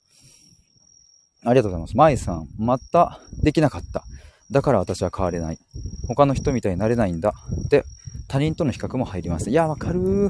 [1.44, 1.98] ありがとうございます。
[1.98, 4.06] 舞さん、またできなかった。
[4.50, 5.60] だから私は変われない。
[6.08, 7.34] 他の人みたいになれないんだ。
[7.66, 7.84] って
[8.30, 9.50] 他人との比較も入ります。
[9.50, 10.30] いや、わかる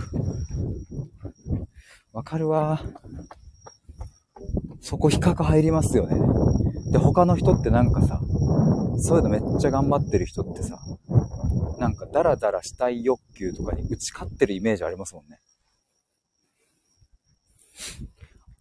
[2.14, 2.82] わかるわ
[4.82, 6.18] そこ比較入りますよね。
[6.92, 8.20] で、他の人ってなんかさ、
[8.98, 10.80] そういうのめっちゃ頑張ってる人ってさ、
[11.78, 15.38] なんかダラダラしたい欲求とかに打ち勝ってるイメージありますもんね。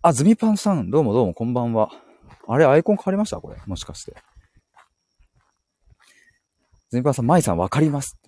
[0.03, 1.91] あ、ズミパンさん、どうもどうも、こんばんは。
[2.47, 3.41] あれ、アイコン変わりました？
[3.41, 3.57] これ。
[3.67, 4.17] もしかして。
[6.91, 8.19] ズミパンさん、マイさん、わかります。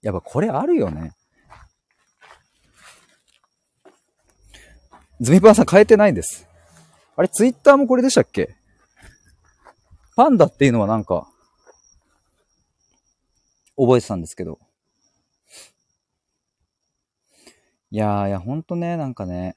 [0.00, 1.12] やっぱこれあるよね。
[5.20, 6.46] ズミパンさん変えてないんです。
[7.16, 8.56] あれ、ツイッターもこれでしたっけ？
[10.16, 11.28] パンダっていうのはなんか、
[13.76, 14.60] 覚えてたんですけど。
[17.90, 19.56] いやー、いや、ほんとね、なんかね。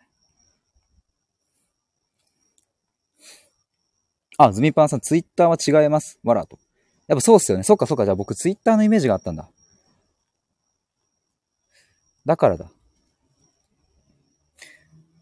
[4.38, 6.19] あ、ズミパンさん、ツイッターは違います。
[6.23, 6.60] わらと。
[7.08, 7.63] やっぱそうっすよね。
[7.63, 8.06] そっかそっか。
[8.06, 9.50] じゃあ僕ツイッターのイメージがあったんだ。
[12.26, 12.69] だからだ。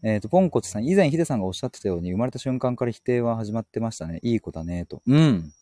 [0.02, 4.20] えっ、ー、と、ポンコツさん、以前ヒデさんがおっしゃってたように、生まれた瞬間から否定は始まってましたね。
[4.22, 5.02] いい子だね、と。
[5.06, 5.52] うん。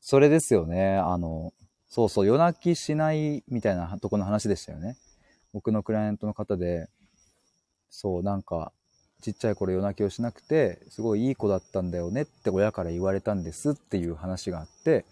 [0.00, 0.96] それですよね。
[0.96, 1.52] あの、
[1.88, 4.96] そうそう、夜泣きしないみたいなとこの話でしたよね。
[5.52, 6.88] 僕のクライアントの方で、
[7.90, 8.72] そう、なんか、
[9.22, 15.04] ちっちゃい頃夜泣きをしなくて、すごいいい子だったんだよねって親から言われたんですっていう話があって、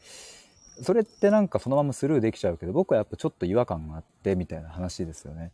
[0.82, 5.52] それってなんかそのままスルーできちゃうけど、僕はやっぱちょっと違和感があって、みたいな話ですよね。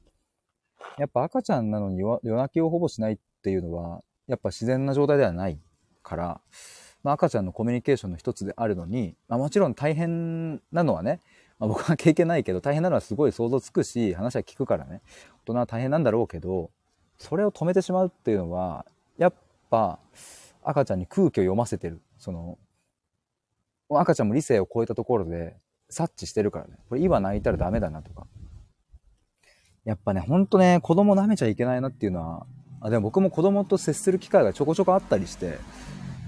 [0.99, 5.59] やっぱ赤ちゃんなのに夜夜泣きをほぼしないっていうのは、やっぱ自然な状態ではない
[6.03, 6.41] から、
[7.03, 11.21] まあ、赤ちゃんのコミュニケーションの一つであるのに、まあ、もちろん大変なのはね、
[11.59, 15.01] まあ、僕は経験ないけど大変なのはすごい想像つくし話は聞くからね
[15.45, 16.71] 大人は大変なんだろうけど
[17.23, 18.85] それを止めてしまうっていうのは
[19.17, 19.35] やっ
[19.71, 20.01] ぱ
[20.65, 22.01] 赤ちゃんに空気を読ませてる。
[22.19, 22.59] その
[23.91, 25.57] 赤ちゃんも理性を超えたところで
[25.89, 26.79] 察知してるからね。
[26.89, 28.27] これ今泣いたらダメだなとか。
[29.85, 32.47] やっぱねほんとね子供舐めちゃいけないなっていうのは
[32.81, 35.59] あでも僕も子供と接する機会がちょこちょこあったりして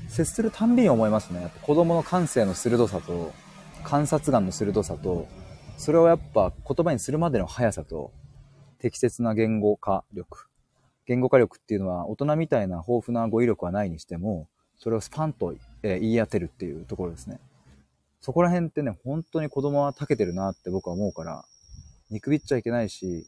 [0.08, 1.42] 接するたんびに思いますね。
[1.42, 3.32] やっぱ子供の感性の鋭さと
[3.82, 5.26] 観察眼の鋭さと
[5.76, 8.12] それをやっぱ言葉にするまでの速さと
[8.78, 10.48] 適切な言語化力。
[11.06, 17.38] 言語化力っていうのは大人みたいな豊富な語彙力はないにしてもそれをスパンと、言い当てるっていうところですね。
[18.20, 21.44] そこら辺ってね本当に子供は長けてるなって僕は思うから
[22.10, 23.26] 見くびっちゃいけないし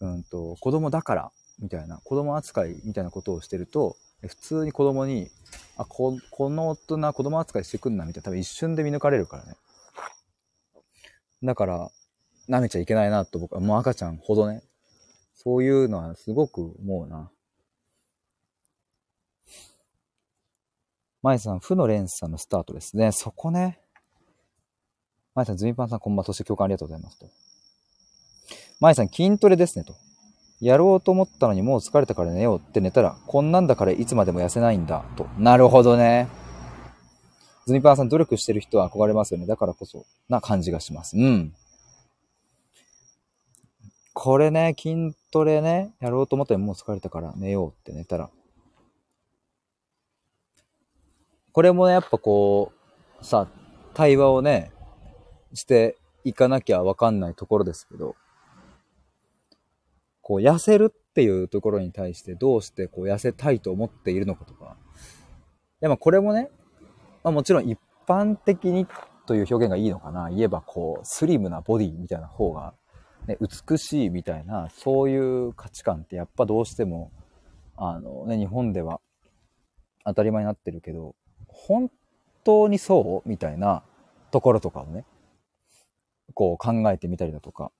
[0.00, 5.28] うんと子供だからみたいな子供扱いみたいなことをしてると普通に子供に
[5.76, 9.54] あここの大人子供扱いしてくんなみたいな多分一瞬で見抜かれるからね。
[11.44, 11.90] だから
[12.48, 14.62] 舐めちゃいけないなと僕はもう赤ちゃんほどね
[15.46, 17.30] そういうのはすごく思うな
[21.22, 23.78] 舞さん負の連鎖のスタートですねそこね
[25.36, 27.28] 舞さんズミパンさんこんばんはそして共感ありがとうございますと
[28.80, 29.94] 舞さん筋トレですねと
[30.60, 35.26] やろうと思ったのにもう疲れたから寝ようって寝たら、こんなんだからいつまでも痩せないんだ、と。
[35.38, 36.28] なるほどね。
[37.66, 39.46] ズミパーさん努力してる人は憧れますよね。
[39.46, 41.14] だからこそな感じがします。
[41.14, 41.52] うん。
[44.18, 48.30] これね、筋トレね、やろうと思ったらもう疲れたから寝ようって寝たら。
[51.52, 52.72] これもね、やっぱこ
[53.20, 53.46] う、さ、
[53.92, 54.72] 対話をね、
[55.52, 58.16] していかなきゃわかんないところですけど、
[60.22, 64.78] こう痩せるっていうところに対してどうしてこう痩せたいと思っているのかとか。
[65.82, 66.48] いやまあこれもね、
[67.22, 68.86] まあもちろん一般的に
[69.26, 70.30] という表現がいいのかな。
[70.30, 72.72] 言えばこうスリムなボディみたいな方が、
[73.26, 77.10] ね、美しいみたいな、そういう価値観ってやっぱどうしても、
[77.76, 79.00] あのね、日本では
[80.04, 81.14] 当たり前になってるけど、
[81.48, 81.90] 本
[82.44, 83.28] 当にそう？
[83.28, 83.82] みたいな
[84.30, 85.04] ところとかをね、
[86.34, 87.72] こう考えてみたりだとか、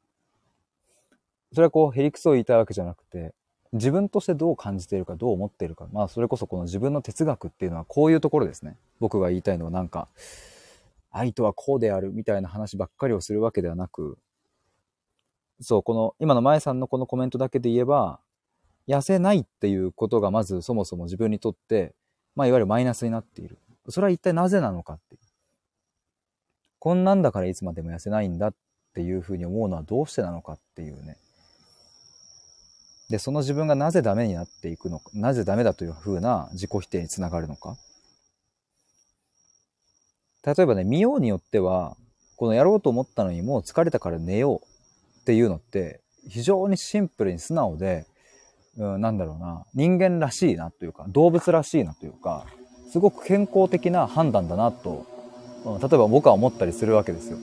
[1.52, 3.32] それはこう、へりくそを言いたいわけじゃなくて、
[3.72, 5.86] 自分としてどう感じているか、どう思っているか。
[5.92, 8.76] まあ、それこそこの自分の哲学っていうのはこういうところですね。
[8.98, 10.08] 僕が言いたいのはなんか、
[11.10, 14.18] 愛とはこうであるみたいな話ばっかりをするわけではなく、
[15.60, 18.20] そう、この、今の前さんのこのコメントだけで言えば、
[18.88, 21.94] 痩せないっていうことがまずそもそも自分にとって、
[22.34, 23.58] まあ、いわゆるマイナスになっている。
[23.88, 25.20] それは一体なぜなのかっていう。
[26.78, 28.54] こんなんだからいつまでも痩せないんだっ
[28.94, 31.16] ていうふうに思うのはどうしてなのかっていうね。
[33.08, 37.76] で、その自分がなぜダメになっていくのか、なぜダメだというふうな自己否定につながるのか。
[40.44, 41.96] 例えばね、見ようによっては、
[42.36, 44.65] このやろうと思ったのにもう疲れたから寝よう
[45.26, 48.06] っていうのって、非常にシンプルに素直で、
[48.78, 52.46] うん、なんだろうな、人間らしいなというか、動物らしいなというか、
[52.92, 55.04] すごく健康的な判断だなと、
[55.64, 57.38] うん例えば僕は思ったりするわけですよ。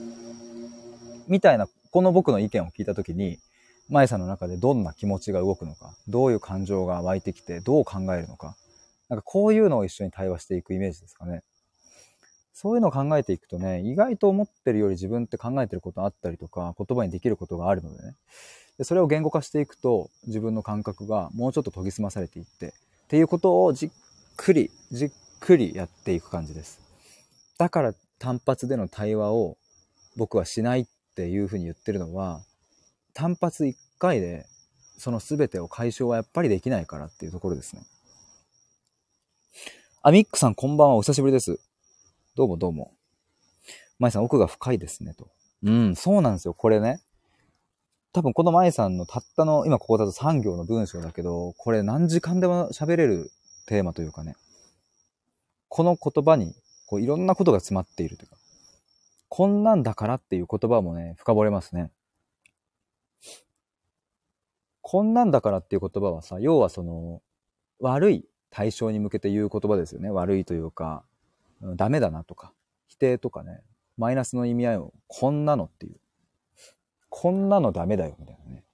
[1.28, 3.36] みたいな、この僕の意見を聞いたときに、
[3.90, 8.56] 舞さんの中でどんな気持ちが動くのか、どういう感情が湧いてきて、どう考えるのか、
[9.10, 11.42] なんかこういうのを一緒に対話していくイメージですかね。
[12.54, 18.14] そういうのを考えていくとね、意外と思ってるより自分って考えてることあったりとか、言葉にできることがあるのでね。
[18.78, 22.72] でそれを言語化していくと、自分の感覚がもうちょっと研ぎ澄まされていって、っ
[23.08, 23.90] ていうことをじっ
[24.36, 26.80] くり、じっくりやっていく感じです。
[27.58, 29.56] だから単発での対話を
[30.16, 30.86] 僕はしないっ
[31.16, 32.40] ていうふうに言ってるのは、
[33.14, 34.46] 単発1回で
[34.96, 37.82] その全てを解消はやっぱりできないからっていうところですね。
[40.02, 40.94] あ、ミックさんこんばんは。
[40.94, 41.58] お久しぶりです。
[42.36, 42.92] どうもどうも。
[44.00, 45.30] 舞さん奥が深いですね、と。
[45.62, 46.54] うん、そうなんですよ。
[46.54, 47.00] これね。
[48.12, 53.30] 多分この舞さんのたったの、今ここだと3行の文章だけど、これ何時間でも喋れる
[53.66, 54.34] テーマというかね。
[55.68, 56.56] この言葉に
[56.86, 58.36] こういろんなことが詰まっているというか。
[59.28, 61.92] こんなんだからっていう言葉もね、深掘れますね。
[64.80, 67.22] こんなんだからっていう言葉はさ、要はその、
[67.78, 70.10] 悪い対象に向けて言う言葉ですよね。
[70.10, 71.04] 悪いというか、
[71.76, 72.52] ダメだなとか、
[72.86, 73.62] 否定とかね、
[73.96, 75.96] マイナスの意味合いを、こんなのっていう。
[77.08, 78.64] こんなのダメだよ、みたいなね。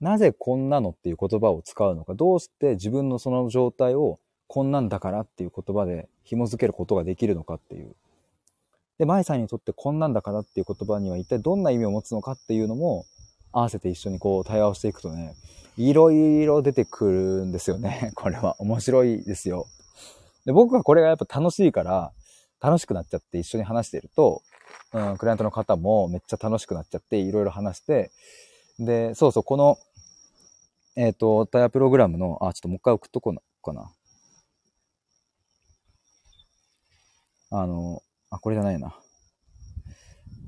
[0.00, 7.94] なぜこんなのっていう言葉を使うのか、どうして自分のその状態を、こんなんだからっていう言葉で紐づけることができるのかっていう。
[8.98, 13.04] で、舞さんにとってこんなんだからっていう言葉には一体どんな意味を持つのかっていうのも、
[13.52, 15.34] 合わせて一緒にこう対話をしていくとね、
[15.76, 18.10] いろいろ出てくるんですよね。
[18.16, 19.66] これは面白いですよ。
[20.48, 22.10] で僕はこれがやっぱ楽しいから、
[22.58, 24.40] 楽しくなっちゃって一緒に話してると、
[24.94, 28.10] うん、クライアントの方もめっちゃ楽しくなっちゃって、いろいろ話して、
[28.78, 29.76] で、そうそう、この、
[30.96, 33.92] えっ、ー、と、タイヤプログラムの、あ、ちょっともう一回送っとこうかな。
[37.50, 38.96] あの、あ、これじゃないな。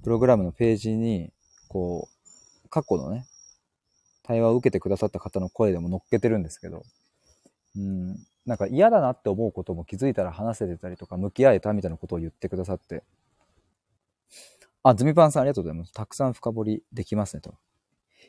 [0.03, 1.30] プログラムのページに、
[1.68, 2.09] こ
[2.64, 3.26] う、過去のね、
[4.22, 6.84] 対話を受けてくださった方の声でも乗っけてるんですけど、
[7.76, 8.16] うん、
[8.47, 13.05] なんか嫌だなって思うことも気づいたら話せてたりとか、向き合えたみたいなことを言ってくださって、
[14.82, 15.93] あ、ズミパンさんありがとうございます。
[15.93, 17.55] たくさん深掘りできますねと。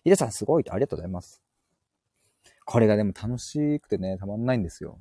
[0.03, 1.41] ヒデさんすごいとありがとうございます。
[2.65, 4.99] これがでも楽しくてね、たまんないんですよ。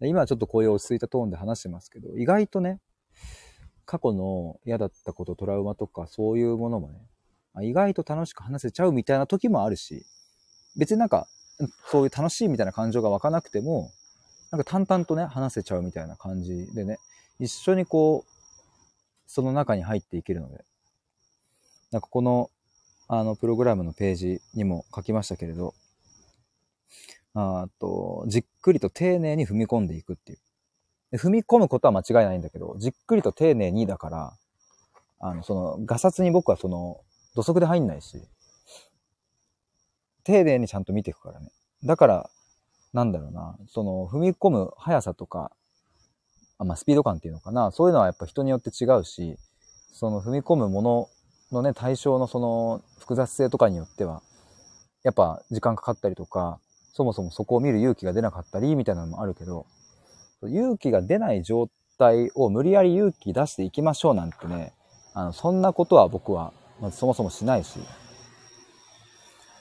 [0.00, 2.80] 今はちょっとこういう落ち着いたトーンで話してますけど、意外とね、
[3.84, 7.00] 過去の嫌だったこと、トラウマとかそういうものもね、
[7.62, 10.04] 意外と楽しく話せちゃうみたいな時もあるし、
[10.76, 11.26] 別になんか、
[11.90, 13.90] そういう楽しいみたいな感情が湧かなくても、
[14.56, 16.96] なんか淡々とね、話せちゃうみたいな感じでね、
[17.38, 18.30] 一緒にこう、
[19.26, 20.64] その中に入っていけるので、
[21.92, 22.50] なんかこの、
[23.06, 25.74] あの、プログラムのページにも書きましたけれど、
[27.34, 30.36] あと、じっくりと丁寧に踏み込んでいくってい
[31.12, 31.18] う。
[31.18, 34.32] 踏み込むことは間違いないんだけど、じっくりと丁寧にだから、
[35.20, 37.02] あの、その、ガサツに僕はその、
[37.34, 38.22] 土足で入んないし、
[40.24, 41.50] 丁寧にちゃんと見ていくからね。
[41.84, 42.30] だから、
[42.96, 45.52] なんだろうな、その、踏み込む速さとか、
[46.56, 49.36] あまあ、スピード感っていうのかな、そういうのはやっぱ人によって違うし、
[49.92, 51.08] その踏み込むもの
[51.52, 54.22] のね、対象のその複雑性とかによっては、
[55.04, 56.58] やっぱ時間かかったりとか、
[56.94, 59.66] そもそもそこを見る勇気が出なかったり、みたいなのもあるけど、
[60.42, 61.68] 勇気が出ない状
[61.98, 64.72] 態を無理やり勇気出していきましょうなんてね、
[65.12, 67.78] あの、そんなことは僕は、まずそもそもしないし、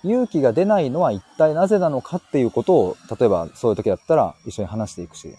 [0.06, 5.36] 勇気が出ないのは一体なぜなのかっていうことを、例えばそういう時だったら一緒に話していくし、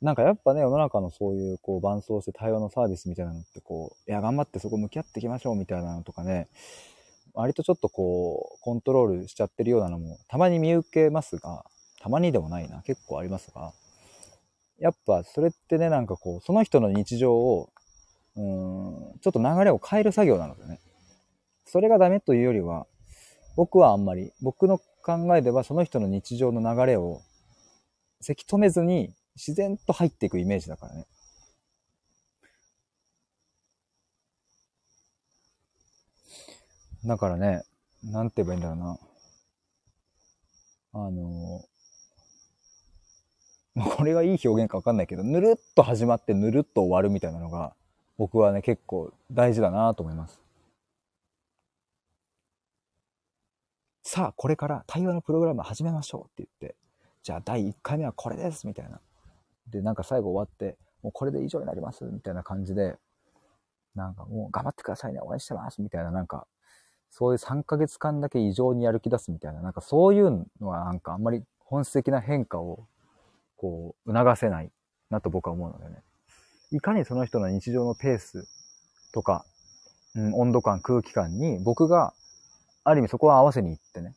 [0.00, 6.48] なんかやっぱね、世の中のそういう、こう、伴走して対話のサービスみたいなのって、こう、いや、頑張ってそこ向き合っていきましょうみたいなのとかね、
[7.34, 11.64] 割とちょっとこう、コントロールしちゃってるようなのも、たまに見受けますが、
[12.00, 13.72] たまにでもないな、結構ありますが、
[14.78, 17.70] やっぱそれってね、なんかこう、その人の日常を、
[18.36, 20.78] うん、ちょっと流れを変える作業なのでね。
[21.70, 22.86] それがダメというよりは、
[23.54, 27.20] 僕はあんまり、僕の考えではその人の日常の流れを、
[28.20, 31.06] せき止めずに自然と入っていくイメージだからね。
[37.04, 37.62] だからね、
[38.02, 38.98] なんて言えばいいんだろうな。
[40.94, 41.64] あの、
[43.96, 47.74] これがいい表現かわかんないけど、ぬるっと始まってぬるっと終わるみたいなのが、
[48.16, 50.47] 僕はね、結構大事だなと思います。
[54.10, 56.76] さあ、これから対話のプログラム始めましょうって言って、
[57.22, 59.02] じゃあ第1回目はこれですみたいな。
[59.70, 62.96] で、なんか最後終わって、もうこれで以上になりますみたいな感じで、
[63.94, 66.46] なんかもう頑張ってくださいね、応援してますみたいな、なんか、
[67.10, 72.86] そういう3ヶ月間だけ異常にやる気出すみたいな、なんかそういうのはなんかあんまり本質的な変化を
[73.58, 74.72] こう促せない
[75.10, 76.02] なと僕は思うのでね。
[76.70, 78.48] いかにその人の日常のペース
[79.12, 79.44] とか、
[80.14, 82.14] うん、温度感、空気感に僕が
[82.88, 84.14] ある意味そこは合わせに行ってね。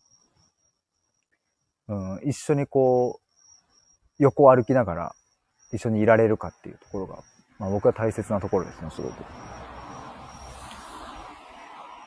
[1.87, 3.21] うん、一緒にこう、
[4.17, 5.15] 横を歩きながら
[5.73, 7.23] 一緒にいられるかっていうところが、
[7.59, 9.13] まあ僕は大切なところですね、すごく。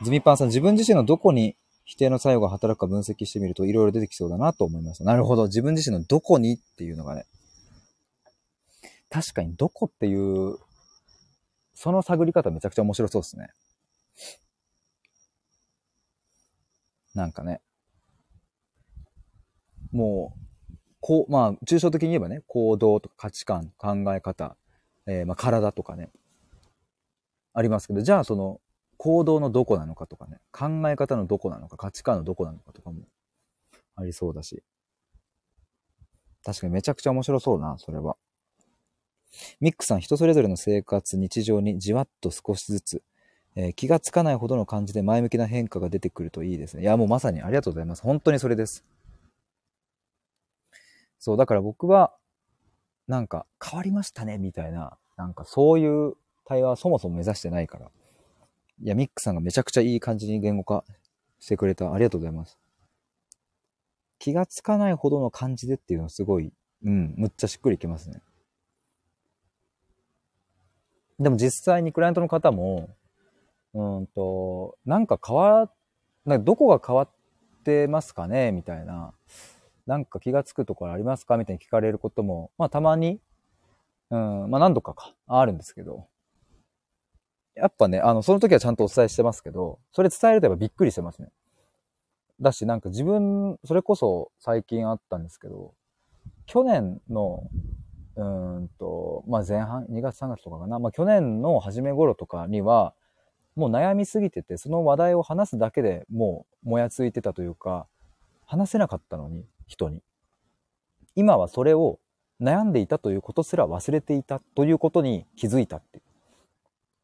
[0.02, 5.04] ズミパンさん、自分自身のどこに否定の作用が働くか分析してみるといろいろ出てきそうだなと思いました。
[5.04, 5.44] なるほど。
[5.46, 7.26] 自分自身のどこにっていうのがね。
[9.10, 10.56] 確かにどこっていう、
[11.74, 13.48] その探り方めちゃくちゃ面白そうですね。
[17.14, 17.60] なんかね。
[19.92, 20.34] も
[20.70, 24.56] う、こう、まあ、抽象的に言えばね、行動とか価値観、考え方、
[25.06, 26.10] えー、まあ、体とかね、
[27.52, 28.60] ありますけど、じゃあその、
[28.96, 33.02] 行動のどこなのかとかね、考え方のどこなのか、価値観のどこなのかとかも
[33.96, 34.62] ありそうだし。
[36.44, 38.16] 確かにめちゃくちゃ面白そうな、それは。
[39.60, 43.02] ミックさん、人それぞれの生活、日常にじわっと少しずつ、
[43.56, 46.82] えー、気がつかないほどの感じで前向きな変化が出てくるといいですね。
[46.82, 48.02] いや、もうまさにありがとうございます。
[48.02, 48.84] 本当にそれです。
[51.18, 52.14] そう、だから僕は、
[53.06, 57.90] なんか変わりましたね、みたいな、なんかそういう対話はそもそも目指してないから。
[58.82, 60.84] いや、ミックさんがめちゃくちゃいい感じに言語化
[61.38, 61.92] してくれた。
[61.92, 62.58] ありがとうございます。
[64.18, 66.52] 気がつかないほどの感じでっていうのはすごい、
[66.84, 68.20] うん、むっちゃしっくりきますね。
[71.20, 72.88] でも実際にクライアントの方も、
[73.74, 75.70] うんと、なんか変わ、
[76.24, 77.08] なんかどこが変わっ
[77.64, 78.52] てますかね？
[78.52, 79.12] みたいな。
[79.86, 81.36] なんか気がつくところありますか？
[81.36, 83.20] みたいに聞かれることも、まあたまに、
[84.10, 86.06] うん、まあ何度かか、あるんですけど。
[87.56, 91.28] やっぱね、あの、その時はちゃんとお伝えしてますけど、それ伝えるとやっぱびっくりしてますね。
[92.40, 95.74] だし、なんか自分、それこそ最近あったんですけど、
[96.46, 97.44] 去年の、
[98.16, 102.94] うんと、まあ前半、2月3月とかかな、まあ去年の初め頃とかには、
[103.56, 107.86] もう悩みすぎてて、その話題を話すだけでもうもやついてたというか、
[108.46, 110.02] 話せなかったのに、人に。
[111.14, 112.00] 今はそれを
[112.40, 116.02] 悩んでいたということすら忘れていたということに気づいたっていう。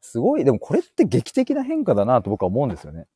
[0.01, 3.07] すごい、でもこれって劇的な変化だなと僕は思うんですよね。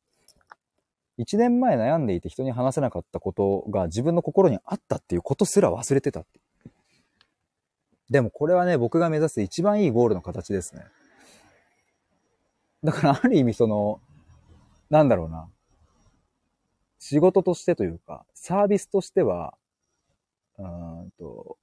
[1.18, 6.40] 一年前悩んでいて人に話せなかったことが自分の心にあったっていうことすら忘れてたって。
[8.10, 10.84] でもこれはね、僕が目指す一番いいゴールの形ですね。
[12.86, 14.00] だからある意味その、
[14.90, 15.48] なんだろうな。
[17.00, 19.54] 仕事としてというか、サービスとしては、
[20.56, 21.58] うんと、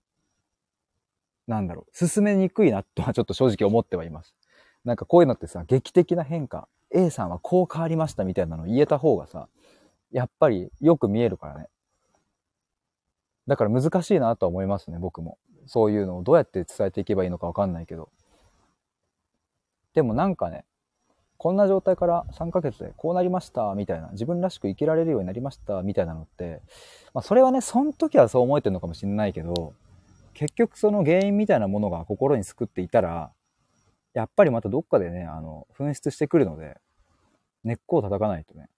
[1.48, 4.36] なんだろう、進めにくいなとはちょっと正直思ってはいます。
[4.84, 9.48] なんかこういうのってさ、劇的な変化、A さんはこう変わりましたみたいなのを言えた方がさ、
[10.12, 11.70] やっぱりよく見えるからね。
[13.48, 15.38] だから難しいなとは思いますね、僕も。
[15.68, 18.10] そういうのをどうやって伝えていけばいいのかわかんないけど。
[19.94, 20.66] でもなんかね、
[21.44, 26.62] こんな状態から3ヶ月でこうなりました、みたいな、自分らしく生きられるようになりました、みたいなのって、
[27.14, 29.74] まあそれはね、その時はそう思えてるのかもしれないけど、
[30.34, 33.34] 結局その原因みたいなものが心に救っていたら、
[34.14, 36.80] やっぱりまたどっかでね、あの、噴出してくるので、
[37.66, 38.70] 根っこを叩かないとね。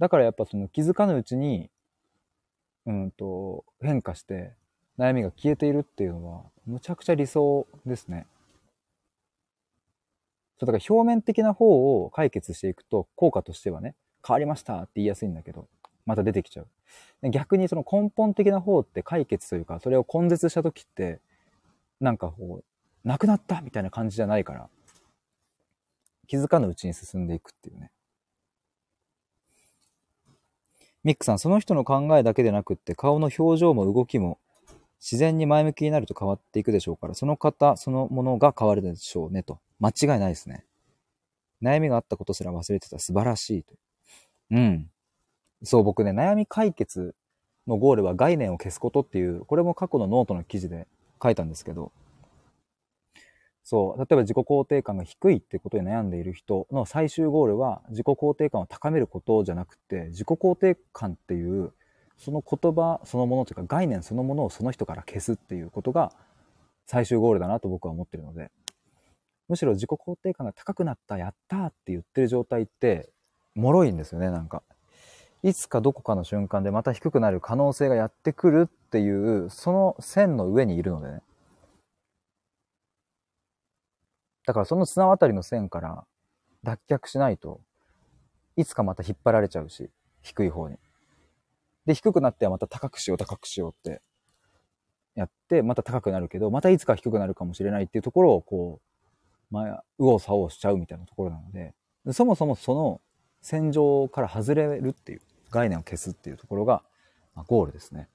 [0.00, 1.70] だからやっぱその気づかぬうちに、
[2.84, 4.54] うんと、変化して
[4.98, 8.26] 悩みが消えているっていうのは、むちゃくちゃ理想ですね。
[10.64, 13.94] だから表面的な方を解決していくと、効果としてはね、
[14.26, 15.68] 変わりましたって言いやすいんだけど、
[16.06, 16.62] また出てきちゃ
[17.22, 17.30] う。
[17.30, 21.20] 逆にその根本的な方って解決というか、それを根絶した時って、
[22.00, 24.68] なんかこう、なくなったみたいな感じじゃないから、
[26.26, 27.90] 気づかぬうちに進んでいくっていうね。
[31.02, 34.38] ミックさん、その人の考えだけでなくって、顔の表情も動きも、
[35.00, 39.60] 自然に前向きになると変わっていくでしょうから、その方、そのものが変わるでしょうねと。
[39.80, 40.64] 間違いないですね。
[41.62, 43.74] 悩みがあったことすら忘れてた素晴らしいと。
[44.50, 44.90] うん。
[45.62, 47.14] そう、僕ね、悩み解決
[47.66, 50.86] のゴールは概念を消すことっていう、これも過去のノートの記事で
[51.22, 51.92] 書いたんですけど、
[53.62, 61.72] そう、例えば自己肯定感が低いってことに悩んでいる人の最終ゴールは自己肯定感を高めることじゃなくて、自己肯定感っていう
[62.18, 66.12] その言葉そのものというか概念そのものをその人から消すっていうことが
[66.86, 68.50] 最終ゴールだなと僕は思ってるので、
[69.48, 73.10] むしろ自己肯定感が高くなった、やったーって言ってる状態って、
[73.54, 74.62] 脆いんですよね、なんか。
[75.42, 81.22] いつかどこかの瞬間でまた低くなる可能性がやってくるっていう、その線の上にいるのでね。
[84.46, 86.04] だからその綱渡りの線から
[86.62, 87.60] 脱却しないと
[88.56, 89.90] いつかまた引っ張られちゃうし、
[90.22, 90.76] 低い方に。
[91.86, 94.00] で、低くなってはまた高くしよう、高くしようって
[95.16, 98.93] やって、また高くなるけど、またいつか低くなるかもしれないっていうところを、こう、
[99.54, 101.74] まあ、右往左往しちゃうみたいなところなので、
[102.12, 103.00] そもそもその
[103.40, 106.82] 戦場から外れるっていう概念を消すっていうところが、
[107.36, 108.08] まあ、ゴールですね。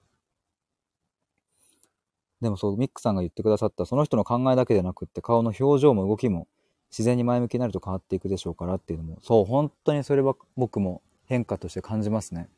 [2.42, 6.48] でもそう、ミックさんが言ってくださったその人の考えだけでなくって顔の表情も動きも
[6.92, 12.50] 自然に前向きになると変わっていくでしょうからっていうのも、そう、本当にそれは僕も変化として感じますね。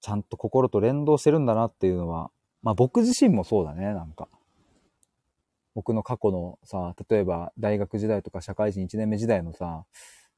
[0.00, 2.30] ちゃんと心と連動してるんだなっていうのは、
[2.62, 4.28] まあ僕自身もそうだね、なんか。
[5.78, 9.84] 僕の過去のさ、例えば大学時代とか社会人1年目時代のさ、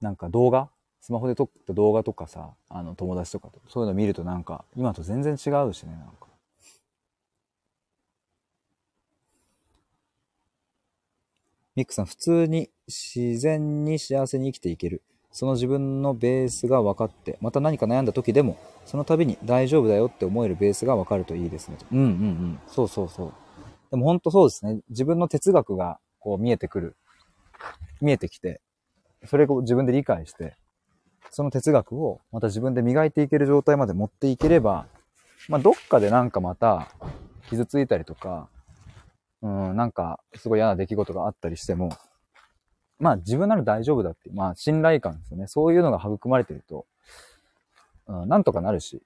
[0.02, 0.68] なんか動画
[1.00, 6.26] スマホで撮った動画とかさ、あの友達とかと、そういうの見るとなんか、今と全然違うしね、なんか。
[11.74, 15.00] ミックさん、普通に自然に幸せに生きていける。
[15.32, 21.78] その自分のベースが分かって、また何か悩んだ時でも、その度に大丈夫だよって思えるベースが分かるといいですね。
[21.92, 22.58] うんうんうん。
[22.66, 23.32] そうそうそう。
[23.90, 24.80] でも本当そうですね。
[24.88, 26.96] 自分の哲学がこう見えてくる。
[28.00, 28.60] 見えてきて、
[29.26, 30.56] それを自分で理解して、
[31.30, 34.86] その哲学をまた自分で磨いていける状態まで持っていければ、
[35.48, 36.88] まあ、どっかでなんかまた
[37.48, 38.48] 傷ついたりとか、
[39.42, 41.90] うん、なんかすごい嫌な出来事があったりしても、
[42.98, 45.46] まあ自分なら大丈夫だっていう、まあ信頼感ですよね。
[45.46, 46.86] そういうのが育まれてると、
[48.06, 49.02] うん、なんとかなるし。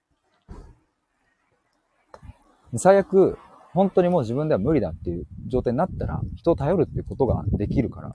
[2.77, 3.39] 最悪、
[3.75, 8.15] 本当にもう自分では無理だっていう状態になったら、人を頼るっていうことができるから。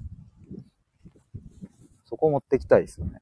[2.05, 3.21] そこを持っていきたいですよね。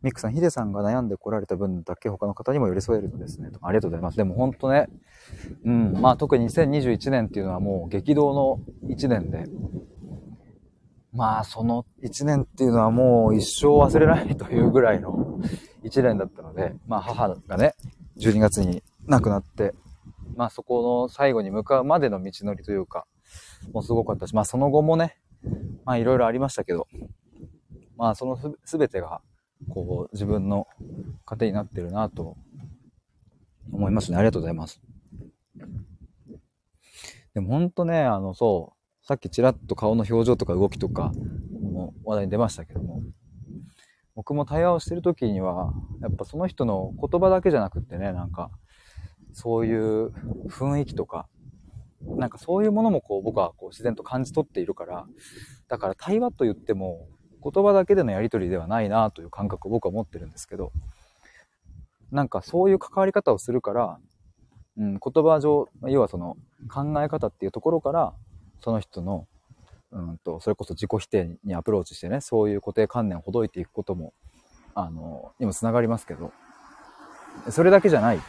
[0.00, 3.50] ミックさん、ヒデさんが悩んでこられた分だけ他の方にも寄り添えるのですね。
[3.62, 4.16] ありがとうございます。
[4.16, 4.86] でも本当ね、
[5.64, 8.60] うん、まあ特に2021年っていうのはもう激動の
[8.94, 9.46] 1年で、
[11.12, 15.40] まあその1年っていうのはもう一生忘れないというぐらいの
[15.84, 17.74] 1年だったので、まあ母がね、
[18.18, 19.74] 12月に亡くなって、
[20.36, 23.06] まあそこの最後に向かうまでの道のりというか、
[23.72, 25.18] もうすごかったし、まあその後もね、
[25.84, 26.88] まあいろいろありましたけど、
[27.96, 29.20] まあそのすべてが
[29.68, 30.66] こう、自分の
[31.24, 32.36] 糧になってるなと
[33.72, 34.16] 思いますね。
[34.16, 34.80] ありがとうございます。
[37.34, 41.12] でも本当ね、あの、そう、さっきちらっと顔の表情とか動きとか
[41.60, 43.02] も話題に出ましたけども、
[44.14, 48.50] 僕も対話をしてる時には、やっぱその人の言葉だけじゃなくってね、なんか、
[49.32, 50.08] そういう
[50.48, 51.26] 雰囲気とか、
[52.02, 55.06] なんかそういうものもこう僕はこう自然と感じ取っているから、
[55.68, 57.08] だから対話と言っても、
[57.42, 60.72] 言葉だけでのやり取りではないなという感覚を僕は持ってるんですけど、
[62.10, 63.98] なんかそういう関わり方をするから、
[64.78, 66.36] うん、言葉上、要はその
[66.72, 68.14] 考え方っていうところから、
[68.60, 69.26] その人の、
[69.94, 74.12] うんと、それこそ自己否定にアプローチしてね、そういう固定観念をほどいていくことも、
[74.74, 76.32] あの、にもつながりますけど、
[77.48, 78.20] それだけじゃない。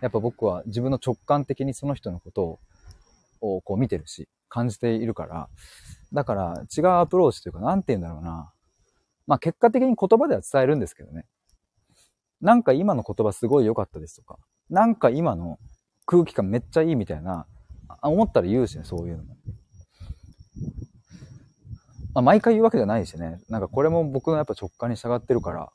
[0.00, 2.58] やっぱ僕は自分の直感的にその人のこと
[3.40, 5.48] をこう見てるし、感じているから、
[6.12, 8.52] だから違うアプローチというか、なんて言うんだろうな。
[9.26, 11.26] まあ結果的に言葉では伝えるんですけどね。
[12.40, 14.38] なんか今の言葉すごい良かったですとか、
[14.70, 15.58] なんか今の
[16.06, 17.46] 空気感めっちゃいいみたいな、
[18.02, 19.36] 思ったら言うしね、そういうのも。
[22.14, 23.40] まあ、毎回言うわけじゃないしね。
[23.48, 25.72] なんかこれも僕のやっぱ直感に従ってるから、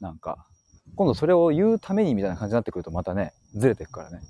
[0.00, 0.46] なんか、
[0.94, 4.20] 今度それを言うためにみたいな感じになってくるとまたね、ずれてくからね。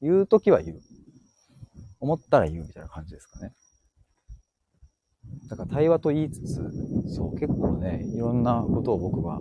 [0.00, 0.80] 言うときは言う。
[2.00, 3.52] 思ったら言うみたいな感じですかね。
[5.48, 9.38] だから対話と言いつつ、そう、結構ね、いろんなことを僕は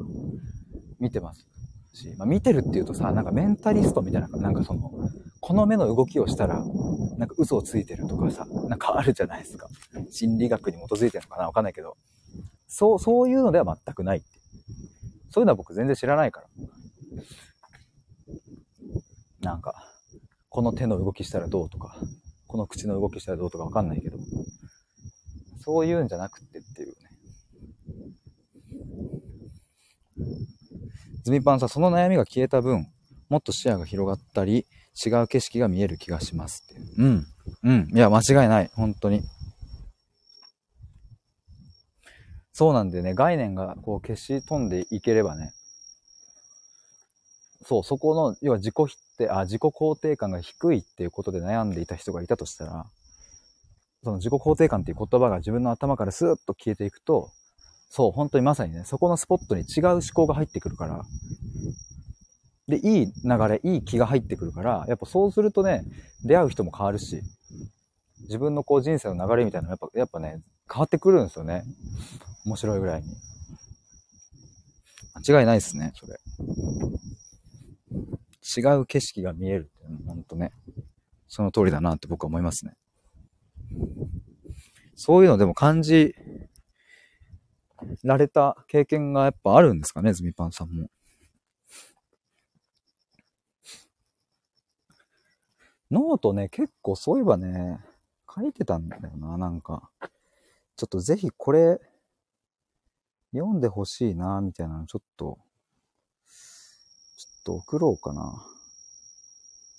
[0.99, 1.47] 見てます
[1.93, 4.91] し、まあ、見てるっていうとさ、なんかメンタリストみたいな、なんかその、
[5.39, 6.63] この目の動きをしたら、
[7.17, 9.67] なんか嘘をついてるとかさ、なんかあるじゃないですか。
[10.11, 11.97] 心理学に基づいてるのかなわかんないけど、
[12.67, 14.27] そう、そういうのでは全くないって。
[15.31, 16.47] そういうのは僕全然知らないから。
[19.41, 19.85] なんか、
[20.49, 21.95] この手の動きしたらどうとか、
[22.47, 24.17] この口の動きしたらどうとかわかんないけど、
[25.59, 26.95] そういうんじゃなくてっていうね。
[31.30, 32.88] ズミパンさん、その悩みが消えた分、
[33.30, 34.65] もっと視野が広がったり、
[35.05, 36.93] 違う景色が見える気がしますっていう。
[36.97, 37.27] うん。
[37.63, 37.88] うん。
[37.93, 38.71] いや、間違いない。
[38.73, 39.21] 本当に。
[42.51, 45.53] そうなんでね、概念がこう消し飛んでいければね、
[47.63, 52.86] そう、そこの、要は自己否定、あ、自己肯定感が低いっていうことで悩んでいた人がいたとしたら、
[54.03, 57.30] その自己肯定感っていう言葉が自分の頭からスーッと消えていくと、
[57.89, 61.03] そう、本当にまさにね、そこのスポットに違う思考が入ってくるから、
[62.67, 63.13] で、いい流
[63.47, 65.83] れ、いい気が入ってくるから、やっぱそうするとね、
[66.23, 67.21] 出会う人も変わるし、
[68.21, 71.63] 自分のこう人生の流れみたいなのやっぱ、やっぱね、変わってくるんですよね。
[72.45, 73.07] 面白いぐらいに。
[75.15, 76.19] 間違いないですね、それ。
[78.57, 80.51] 違う景色が見えるっていうのは、ほんとね、
[81.27, 82.73] その通りだなって僕は思いますね。
[84.95, 86.13] そういうのでも感じ
[88.03, 90.89] られた経験がやっぱあるんですかね、ズミパンさんも。
[95.91, 97.80] ノートね、結構そういえばね、
[98.34, 99.89] 書いてたんだよな、なんか。
[100.75, 101.82] ちょっとぜひこれ、
[103.34, 105.39] 読んでほしいな、みたいなのちょっと、
[107.17, 108.45] ちょっと送ろうかな。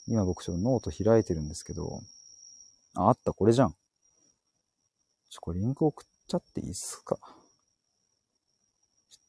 [0.08, 2.00] 今僕ちょっとノート開いてるんですけど、
[2.96, 3.76] あ、あった、これじゃん。
[5.28, 7.18] ちょ、これリンク送っちゃっていいっすか？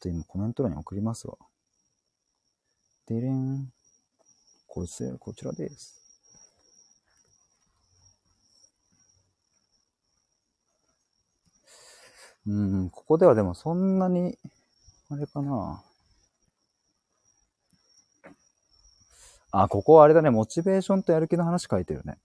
[0.01, 1.37] と今コメント欄に送りますわ。
[3.07, 3.71] でれん。
[4.67, 6.01] こちら、こちらです。
[12.47, 14.37] うん、ここではでもそんなに、
[15.09, 15.83] あれかな。
[19.51, 22.17] あ、ここはあれだね、モチベーションとやる気の話書いてるね。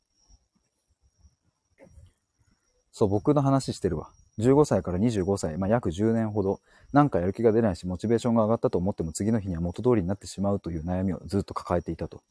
[2.92, 4.10] そう、僕の話してるわ。
[4.38, 6.60] 15歳から25歳、まあ、約10年ほど、
[6.92, 12.22] なんかやる気が出ないし、モチベーションが上がったと思っても次の日には元通りになってしまうという悩みをずっと抱えていたと。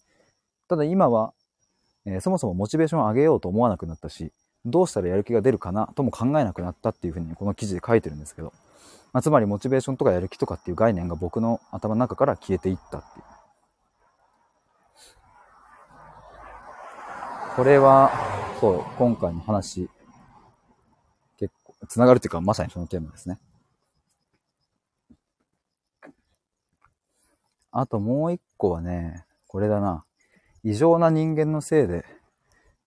[0.67, 1.33] ただ今は、
[2.05, 4.31] えー、そもそもモチベーションを上げようと思わなくなったし、
[4.65, 8.53] どうしたらやる気が出るかなとも考えなくなったっていうふうにこの記事で書いてるんですけど、
[9.13, 13.25] まあ、つまりモチベーションとかやる気とかっていう概念が僕の頭の中から消えていったっていう。
[17.55, 18.11] これは、
[18.59, 19.89] そう、今回の話
[21.87, 23.39] つながるっていうか、まさにそのテーマですね。
[27.71, 30.05] あともう一個はね、これだな。
[30.63, 32.05] 異常な人間のせいで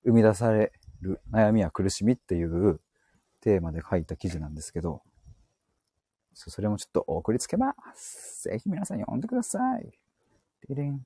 [0.04, 2.80] 生み出される悩みや苦しみっていう
[3.40, 5.02] テーマで書いた記事なんですけど、
[6.34, 8.48] それもちょっと送りつけます。
[8.48, 9.92] ぜひ皆さん読んでください。
[10.68, 11.04] リリン。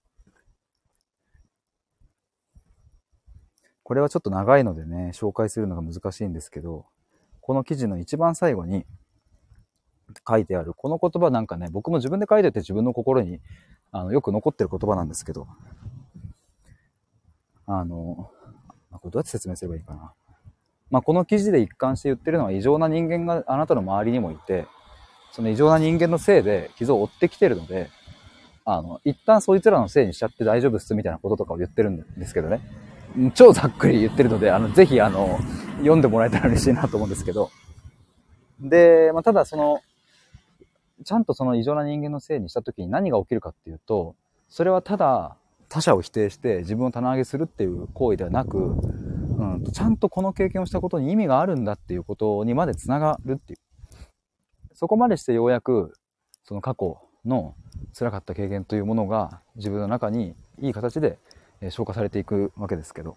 [3.83, 6.87] これはちょっと長いのでね、紹介するのが難しいんですけど、
[7.43, 8.87] この記事の一番最後に
[10.27, 13.41] 書いてある、この言葉なんかね、僕も自分で書いてて自分の心に
[13.91, 15.47] あのよく残ってる言葉なんですけど、
[17.67, 18.31] あの、
[18.91, 20.13] これどうやって説明すればいいかな。
[20.91, 24.67] まあ、この記事で一貫して言ってるのは異常な人間があなたの周りにもいて、
[25.33, 27.91] その異常な人間のせいで傷を負ってきてるので、
[28.65, 32.61] あの、一旦そいつらのせいにしちゃって大丈夫っすみたいなこととかを言ってるんですけどね。
[33.35, 35.39] 超ざっくり言ってるので、あの、ぜひあの、
[35.79, 37.51] 読んでもらえたら嬉しいなと思うんですけど。
[38.61, 39.81] で、まあ、ただその、
[41.05, 44.15] ちゃんとその異常な人間のせいにした時に何が起きるかっていうと、
[44.49, 45.37] それはただ
[45.69, 53.59] 他者を否定して自分を棚上げするっていう行為ではなく、うん、ちゃんとこの経験をしたことに意味があるんだっていうことにまで繋がるっていう。
[54.75, 55.95] そこまでしてようやく、
[56.45, 57.55] その過去の
[57.97, 61.19] 辛かった経験というものが自分の中にいい形で
[61.71, 63.17] 消化されていくわけですけど。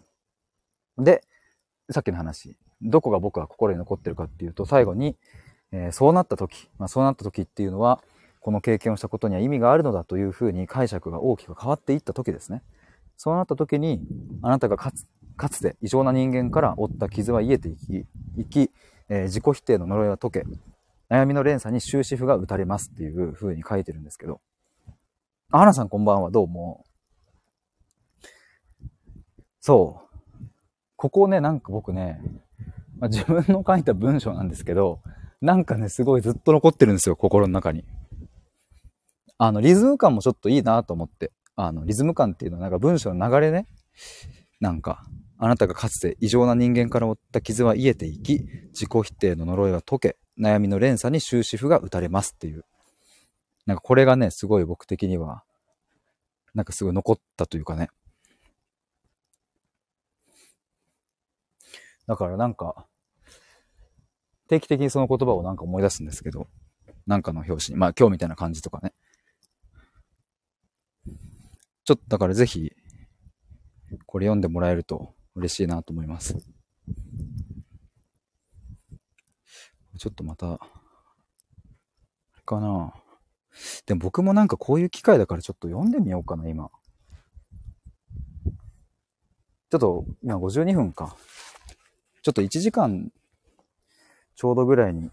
[0.97, 1.23] で、
[1.91, 5.15] さっきの話、どこが僕は心に残ってるかっていうと、最後に、
[5.71, 8.01] えー、そうなった時、まあ、そうなった時っていうのは、
[8.39, 12.61] この経験をしたことには意味があるのだというふうに解釈が大きく変わっていった時ですね。
[13.17, 14.01] そうなった時に、
[14.41, 18.05] あなたがかつかつて異常な人間から負った傷は癒えていき、
[18.37, 18.71] いき
[19.09, 20.43] えー、自己否定の呪いは解け、
[21.09, 24.41] 悩みの連鎖に終止符が打たれますっていう風に書いてるんですけど。
[25.51, 26.83] あ、花さんこんばんは、どうも。
[29.65, 30.45] そう。
[30.95, 32.21] ここね、なんか僕ね、
[32.99, 35.01] まあ、自分の書いた文章なんですけど、
[35.41, 37.83] なんかね、すごいずっと残ってるんですよ、心の中に。
[39.39, 41.31] あの、リズム感もちょっといいなと思って。
[41.55, 43.65] あの、リズム感っていうのはなんか文章の流れね。
[44.59, 45.03] なんか、
[45.39, 52.65] あなたがかつて異常な人間から負った傷は癒えていき、自己否定の呪いは解け、悩みの連鎖に終止符が打たれますっていう。
[53.65, 55.43] なんかこれがね、すごい僕的には、
[56.53, 57.89] なんかすごい残ったというかね。
[62.07, 62.87] だからなんか、
[64.47, 66.47] 定期的にその言葉をなんか思い出すんですけど、
[67.07, 68.93] なんかの表紙に、まあ今日みたいな感じとかね。
[71.83, 72.71] ちょっとだからぜひ、
[74.05, 76.35] これ読んでもらえると嬉しいなと思います。
[79.97, 80.59] ちょっとまた、あ
[82.35, 82.93] れかな。
[83.85, 86.69] でも僕もなんかこういう機会だからちょっと読んでみようかな、今。
[89.71, 91.15] ちょっと、今52分か。
[92.25, 93.11] ちょっと1時間
[94.35, 95.11] ちょうどぐらいに、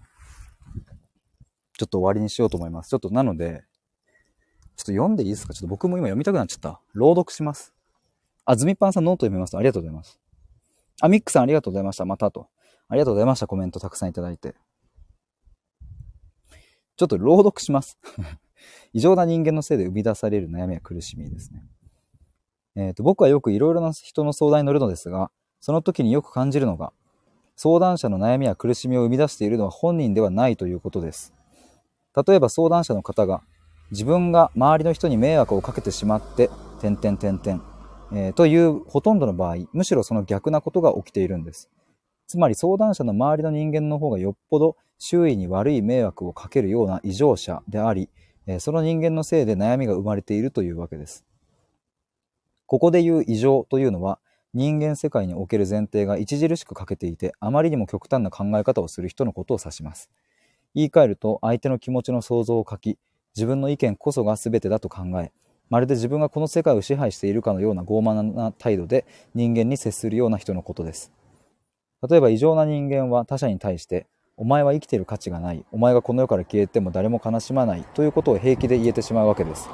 [1.76, 2.88] ちょっと終わりにしようと思います。
[2.88, 3.64] ちょっとなので、
[4.76, 5.52] ちょっと読んでいいですか？
[5.52, 6.80] ちょっと僕も今読みたくなっちゃった。
[6.94, 7.74] 朗読します。
[8.46, 9.58] あ、ズミパンさんノート読みます。
[9.58, 10.18] ありがとうございます。
[11.02, 12.06] あ、ミックさんありがとうございました。
[12.06, 12.48] またと。
[12.88, 13.46] ありがとうございました。
[13.46, 14.54] コメントたくさんいただいて。
[16.96, 17.98] ちょっと朗読します。
[18.94, 21.62] 異常な人間のせいで生み出される悩みや苦しみですね。
[22.74, 26.94] えっ、ー、と、僕はよくいろいろな人の相談に乗るのですが、その時によく感じるのが、
[27.56, 31.32] 相談者の悩みや苦しみを生み出しているのは本人ではないということです。
[32.26, 33.42] 例えば相談者の方が、
[33.90, 36.50] 自分が周りの人に迷惑をかけてしまって、
[36.80, 37.62] 点々点々、
[38.14, 41.70] え、というほとんどの場合、むしろその逆なことが起きているんです。
[42.26, 48.08] つまり相談者の周りの人間の方がよっぽど周囲に悪い迷惑をかけるような異常者であり、
[48.58, 51.24] その人間のせいで悩みが生まれているというわけです。
[52.66, 54.18] ここで言う異常というのは、
[54.54, 60.10] 人間世界における前提が著しく欠けていて、あまりにも極端な考え方をする人のことを指します。
[60.74, 62.98] 言い換えると、相手の気持ちの想像を書き、
[63.34, 65.32] 自分の意見こそが全てだと考え、
[65.70, 71.10] まるで自分がこの世界を支配しているかのような傲慢な態度で人間に接するような人のことです。
[72.06, 79.70] 例えば異常な人間は他者に対して、お前は生きている価値がない、お前がこの世から消えても誰も悲しまないということを平気で言えてしまうわけです。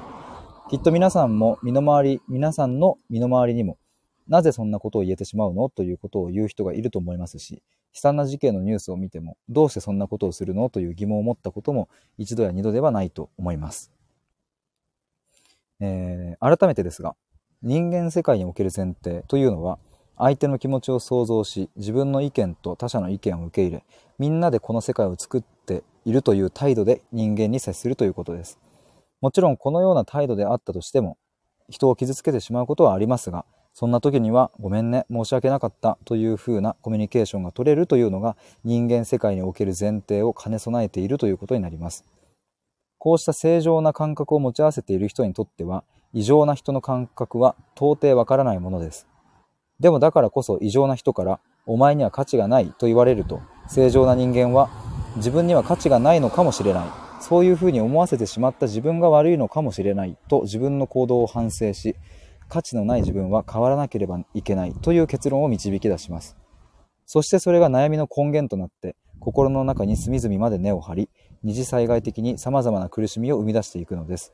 [0.70, 3.76] きっと皆さんも身の回り、皆さんの身の回りにも、
[4.28, 5.68] なぜそんなことを言えてしまうの？
[5.70, 7.62] ということを言う人がいると思いますし、
[7.94, 10.68] 悲惨な事件のニュースを見ても、どうしてそんなことをするの？
[10.68, 13.90] という疑問を持ったことも一度や二度ではないと思います。
[15.80, 17.14] えー、改めてですが、
[17.62, 19.78] 人間世界における前提というのは、
[20.16, 23.84] 相手の気持ちを想像し、自分の意見と他者の意見を受け入れ、
[24.18, 28.58] みんなでこの世界を作っているという態度で人間に接するということです。
[29.20, 31.16] もちろんこのような態度であったとしても、
[31.68, 33.44] 人を傷つけてしまうことはありますが、
[33.78, 42.04] そんな時には、ごめんね、申し訳なかったという風なコミュニケーションが取れるというのが人間世界における前提を兼ね備えているということになります。
[42.98, 49.06] こうした正常な感覚を持ち合わせている人にとっては、異常な人の感覚は到底わからないものです。
[49.78, 54.70] でもだからこそ異常な人から、お前には価値がないと言われると、正常な人間は
[55.14, 56.86] 自分には価値がないのかもしれない。
[57.20, 61.94] そういうふうに思わせてしまった自分が悪いのかもしれないと自分の行動を反省し、
[62.49, 66.36] 価値のない自分は変わらなければいけないという結論を導き出します。
[67.07, 71.11] そしてそれが悩みの根源となって、心の中に隅々まで根を張り、
[71.42, 74.32] 二次災害的に様々な苦しみを生み出していくのです。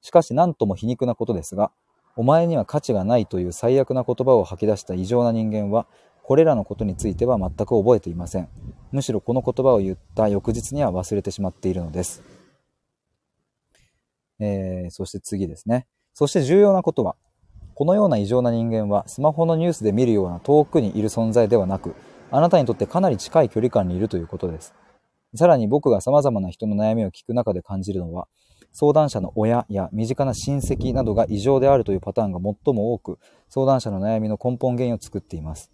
[0.00, 1.70] しかし何とも皮肉なことですが、
[2.16, 5.86] お前には価値がないという最悪な言葉を吐き出した異常な人間は、
[6.22, 8.48] これらのことについては全く覚えていません。
[8.92, 12.22] むしろこの言葉を言った翌日には忘れてしまっているのです。
[14.38, 15.86] えー、そして次ですね。
[16.12, 17.16] そして重要なことは、
[17.74, 21.94] このような異常な人間はスマホのニュースで見るような遠くにいる存在ではなく、
[22.30, 24.74] あなたにとってかなり近い距離感にいるということです。
[25.34, 28.28] さらに僕が様々な人の悩みを聞く中で感じるのは、
[28.72, 35.70] 相談者の親や身近な親戚などが異常であるというパターンが最も多く、相談者の悩みの根本原因を作っています。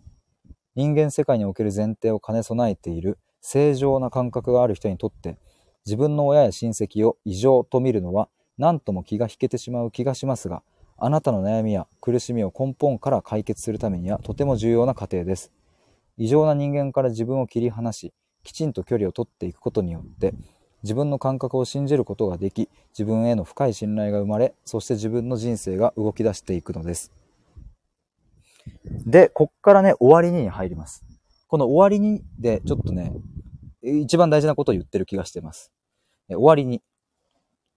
[0.75, 5.39] 人間世界における前提を兼ね備えている正常な感覚がある人にとって、
[5.87, 8.29] 自分の親や親戚を異常と見るのは
[8.59, 10.63] 何とも気が引けてしまう気がしますが、
[10.99, 15.53] あなたの悩みや苦しみを根本から解決するためにはとても重要な過程です。
[16.17, 20.35] 異常な人間から自分を切り離し、きちんと距離を取っていくことによって、
[20.83, 27.13] 自分の感覚を信じることができ、自分への深い信頼が生まれ、そして自分の人生が動き出していくのです。
[29.05, 31.05] で、こっからね、終わりに入ります。
[31.49, 33.13] この終わりにで、ちょっとね、
[33.83, 35.73] 一番大事なことを言ってる気がしてます。
[36.29, 36.83] 終わりに。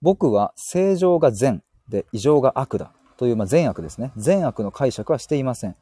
[0.01, 4.11] 僕は正常が善で異常が悪だという、まあ、善悪ですね。
[4.15, 5.75] 善悪の解釈はしていません。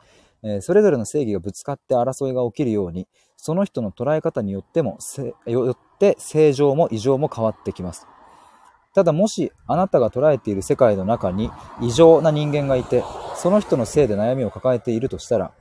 [0.43, 4.97] えー、それぞれの正義がぶつかって争いが起きるように、その人の捉え方によっても、
[5.45, 8.07] よって正常も異常も変わってきます。
[8.95, 11.51] ただもしあなたが捉えている世界の中に
[11.81, 13.03] 異常な人間がいて、
[13.35, 15.51] その人のせいで悩みを抱えているとしたら、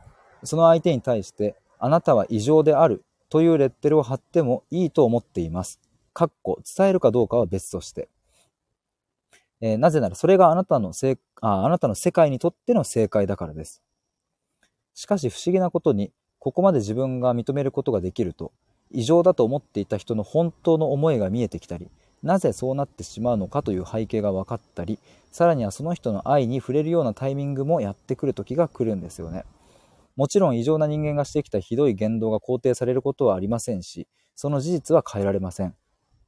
[0.42, 5.80] その相手に対してあなたは異常であるというレッテルを貼ってもいいと思っています。
[6.14, 8.08] かっこ伝えるかどうかは別として。
[9.60, 13.82] えー、なぜならそれがあなたのせああなたの世界にとっての正解だからです。
[14.94, 18.52] しかし不思議なことに、ここまで自分が認めることができると、
[18.90, 21.90] 異常だと思っていた人の本当の思いが見えてきたり、
[22.22, 24.98] なぜそうなってしまうのかという背景が分かったり、
[25.30, 29.44] さらにはその人の愛に触れるようなタイミングもやってくる時が来るんですよね。
[30.16, 35.74] もちろん異常な人間がしてきたひどい言動が肯定されることはありませんし、その事実は変えられません。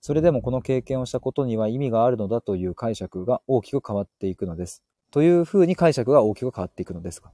[0.01, 4.83] それでもこの経験をしたことには意味があるのだという解釈が大きく変わっていくのです。
[5.11, 7.31] というふうに解釈が大きく変わっていくのですが。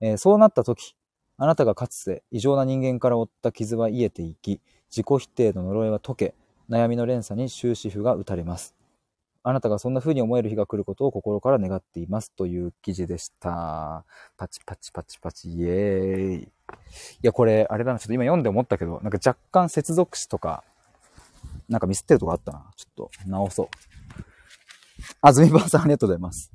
[0.00, 0.94] えー、そうなった時、
[1.36, 4.60] あなたがかつて異常な人間から負った傷は癒えていき、
[4.90, 6.34] 自己否定の呪いは解け、
[6.68, 8.74] 悩みの連鎖に終止符が打たれます。
[9.46, 14.04] あなたがそんな風に思える日が来ることを心から願っていますという記事でした。
[14.38, 16.42] パチパチパチパチイエーイ。
[16.44, 16.48] い
[17.20, 20.64] や、これ、あれだな、ちょっと今読んで思ったけど、なんか若干接続詞とか、
[21.68, 22.70] なんかミスってるとこあったな。
[22.76, 23.68] ちょっと直そう。
[25.20, 26.50] あずみばあさんありがとうございます。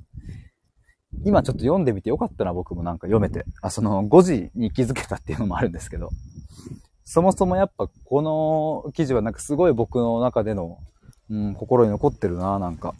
[1.24, 3.44] 今ちょっと読んでみてよかったな、僕もなんか読めて。
[3.62, 6.10] あ、その5時に気づけたっていうのもあるんですけど。
[7.04, 10.78] そもそもやっぱこの記事はなんかすごい僕の中での、
[11.28, 12.94] うん、心に残ってるな、なんか。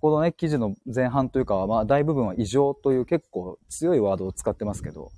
[0.00, 5.12] このね、記事の前半というか、まあ大部分は異常という結構強いワードを使ってますけど、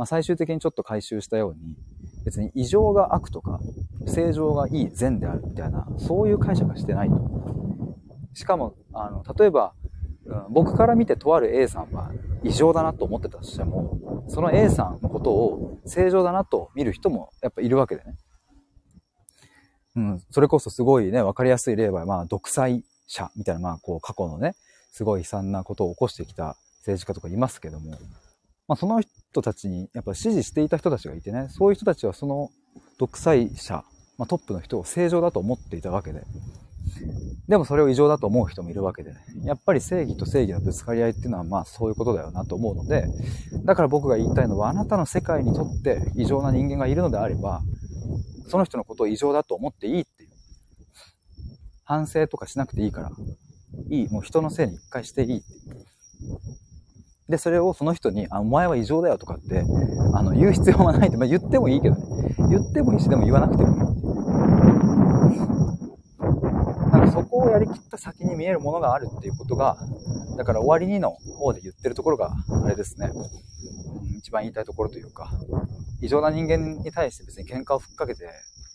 [0.00, 1.76] まあ最終的にちょっと回収したように、
[2.24, 3.60] 別に異常が悪とか、
[4.06, 7.98] 正常がいい善であるみたいな、そういう解釈はしてないと。
[8.32, 9.74] しかも、あの、例えば、
[10.48, 18.16] 僕から見てとある A さんは異常だなと思ってたとしても、その A さんのことを正常だなと見る人もやっぱいるわけでね。
[19.96, 24.54] うん、それこそすごいね、わかりやすい例は、まあ、独裁者みたいな、まあ、こう、過去のね、
[24.92, 27.90] すごい悲惨なことを起こしてきた政治家とかいますけども、
[28.66, 32.50] まあ、その人人たちにやっぱ支持していた人たちがいてね、そういう人たちはその
[32.98, 33.84] 独裁者、
[34.18, 36.22] まあ、トップの人を正常だと思っていたわけで、
[37.48, 43.06] でもそれを異常だと思う人もいるわけで、ね、やっぱり正義と正義のぶつかり合いっていうのはまあそういうことだよなと思うので、
[43.64, 47.62] だから僕が言いたいのはあなたの世界にとって異常な人間がいるのであれば、
[48.48, 50.30] その人のことを異常だと思っていいっていう。
[51.84, 53.10] 反省とかしなくていいから、
[53.88, 55.86] いい、もう人のせいに一回していいっていう。
[57.30, 59.64] で、それをその人に、あ、お前は異常だよとかって、
[60.14, 62.02] あの、言う必要はないって、まあ言ってもいいけどね。
[62.50, 63.78] 言ってもいいし、でも言わなくてもいい。
[66.90, 69.76] なんかそこをやりきった先に見えるものがあるっていうことが、
[70.36, 72.32] だから終わりにの方で言ってるところが、
[72.64, 73.12] あれですね、
[74.18, 75.30] 一番言いたいところというか、
[76.00, 78.28] 異常な人間に対して別に喧嘩をふっかけて、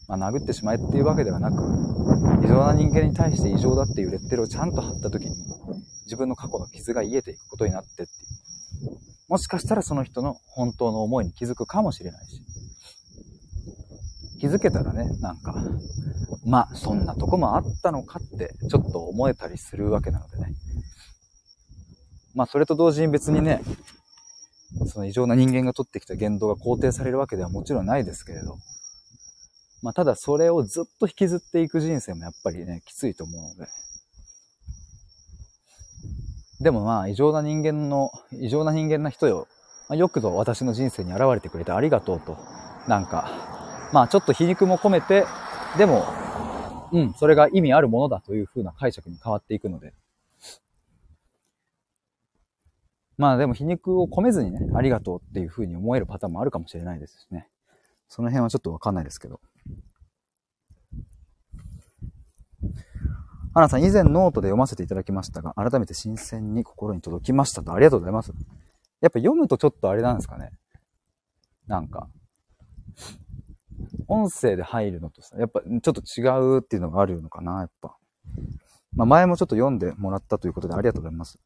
[0.07, 1.55] まあ、殴ってしまえっていうわけではなく、
[2.45, 5.35] 異常な人間に対して異常だっていうレッテルをちゃんと貼った時に、
[6.05, 8.07] 自分の過去の傷が癒えていくことになってっていう。
[9.27, 12.41] もしかしたらその人の本当の思いに気づくかもしれないし。
[14.39, 15.55] 気づけたらね、なんか、
[16.45, 20.53] まあ、そんなとこもあったのかって、ちょっと思えたりするわけなのでね。
[22.35, 23.61] まあ、それと同時に別にね、
[24.87, 28.57] その異常な人間が取ってきた言動が肯定されるわけではもちろんないですけれど、
[29.81, 33.71] まあ、ただそれをずっと引きずっていく人生もやっぱりね、きついと思うので。
[36.61, 39.47] でもまあ、異常な人間の、異常な人間な人よ、
[39.89, 42.37] ま、よくぞ私の人生に現れてくれてありがとうと、
[42.87, 45.25] なんか、まあちょっと皮肉も込めて、
[45.77, 46.05] でも、
[46.91, 49.93] うん、それが意味あるものだという風な解釈に変わっていくので。
[53.17, 57.47] まあでも皮肉を込めずにね、ありがとうっていう風に思えるパターンもあるかもしれないですしね。
[58.07, 59.39] その辺はちょっとわかんないですけど。
[63.57, 67.71] ハナさん、以前ノートで読ませていただきましたが、改めて新鮮に心に届きましたと。
[67.71, 68.33] ありがとうございます。
[68.99, 70.51] やっぱ読むとちょっとあれなんですかね。
[71.65, 72.09] なんか、
[74.09, 76.27] 音声で入るのとさ、やっぱちょっと違
[76.57, 77.95] うっていうのがあるのかな、やっぱ。
[78.93, 81.39] まあ、前もちょっと読んでもらったということでありがとうございます。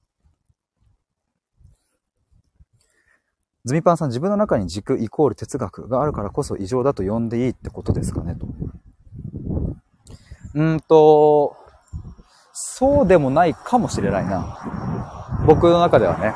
[3.66, 8.48] ズミパンさん、自分の中に軸イコール哲学があるからこそ異常だと呼んでいいってことですかね、と。
[10.56, 11.56] うんと、
[12.62, 14.58] そうでもないかもしれないな。
[15.46, 16.34] 僕の中ではね。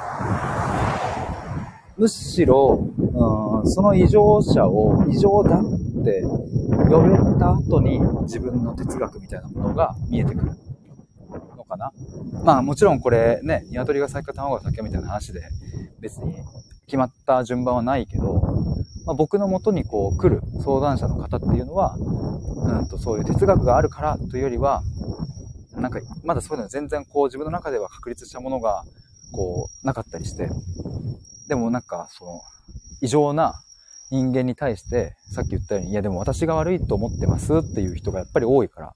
[1.97, 10.51] むしろ、うん、その異常者を異常だって呼べた後に自分の哲学みたいなものが見えてくる
[11.57, 11.91] のかな。
[12.43, 15.41] まあもちろんこれね、鶏が先か卵が先かみたいな話で
[15.99, 16.35] 別に
[16.87, 18.41] 決まった順番はないけど、
[19.05, 24.81] まあ、僕のもとにこう来る相談者の方っていうのは、うんとそういう哲学があるからというよりは、
[25.83, 28.85] なんか、まだそういうの全然こう自分の中では確立したものが、
[29.33, 30.47] こう、なかったりして、
[31.49, 32.39] でもなんか、その、
[33.01, 33.61] 異常な
[34.09, 38.93] 人間に対して、さっき言ったように、いやでも私が悪いと思ってますっていう人がやっぱり多いから。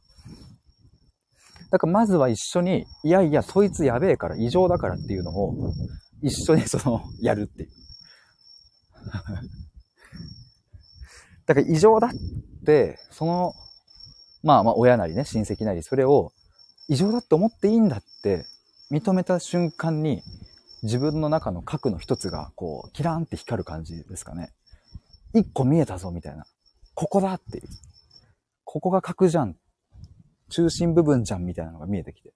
[1.71, 5.73] だからまずは一緒に、いやいや、そいつやべえから、異常だからっていうのを、
[6.21, 7.69] 一緒にその、やるっていう。
[11.47, 12.11] だから異常だっ
[12.65, 13.51] て、その、
[14.41, 16.31] まあまあ親なりね、親戚なり、それを
[16.89, 18.45] 異常だって思っていいんだって
[18.91, 20.21] 認めた瞬間に
[20.83, 24.53] 自分の中の核の一つがこうキラーンって光る感じですかね。
[25.33, 26.45] 一個見えたぞみたいな。
[26.93, 27.67] ここだっていう。
[28.63, 29.55] ここが核じゃん。
[30.49, 32.31] 中心部分じゃんみたいなのが見えてきて。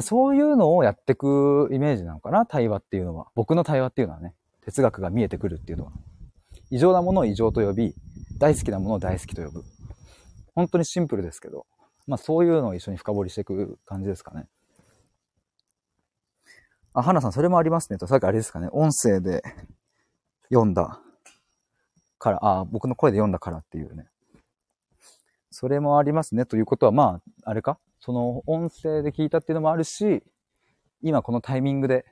[0.00, 3.26] そういうのをやってくイメージなのかな対話っていうのは。
[3.34, 4.34] 僕の対話っていうのはね。
[4.64, 5.92] 哲学が見えてくるっていうのは。
[6.70, 7.94] 異常なものを異常と呼び、
[8.38, 9.64] 大好きなものを大好きと呼ぶ。
[10.54, 11.66] 本当にシンプルですけど、
[12.06, 14.46] まあそういうのを一緒に深掘りしていく感じですかね。
[16.92, 19.42] あ、花さん、それもありますねと、さっきあれですかね、音声で
[20.48, 21.00] 読んだ
[22.18, 24.06] から、あ、僕の声で読んだからっていうね。
[25.50, 27.78] それもありますねということは、まあ、あれか？
[28.00, 30.22] その音声で聞いたっていうのもあるし、
[31.00, 32.04] 今このタイミングで、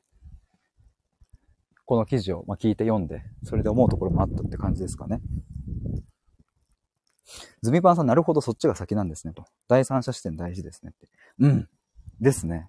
[1.85, 5.21] この記事をま聞いて読んで、それで思うところもあったって感じですかね。
[7.63, 9.45] ズミパンさん、なるほど、そっちが先なんですね、と。
[9.69, 11.09] 第三者視点大事ですねって。
[11.39, 11.69] うん。
[12.21, 12.69] ですね。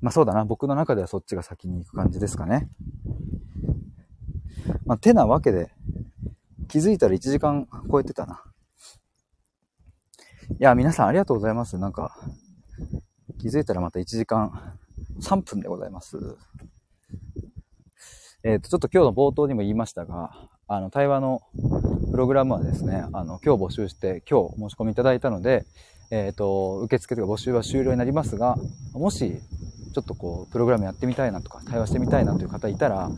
[0.00, 2.70] まあそうだな、僕の中ではそっちが先に行く感じですかね。
[4.84, 5.70] まあ、てなわけで、
[6.68, 8.42] 気づいたら1時間超えてたな。
[10.50, 11.78] いや、皆さんありがとうございます。
[11.78, 12.16] なんか、
[13.38, 14.78] 気づいたらまた1時間
[15.20, 16.36] 3分でございます。
[18.42, 21.42] えっ、ー、と、ちょっと今日の冒頭にも言いましたが、あの、対話の
[22.12, 25.66] プログラムはですね、あの、今日募集して、今日申し込みいただいたので、
[26.12, 28.54] えっ、ー、と、受付とか募集は終了になりますが、
[28.92, 29.40] もし、
[29.92, 33.10] ちょっとこう、プログラムやってみたいなとか、対話してみたいなという方いたら、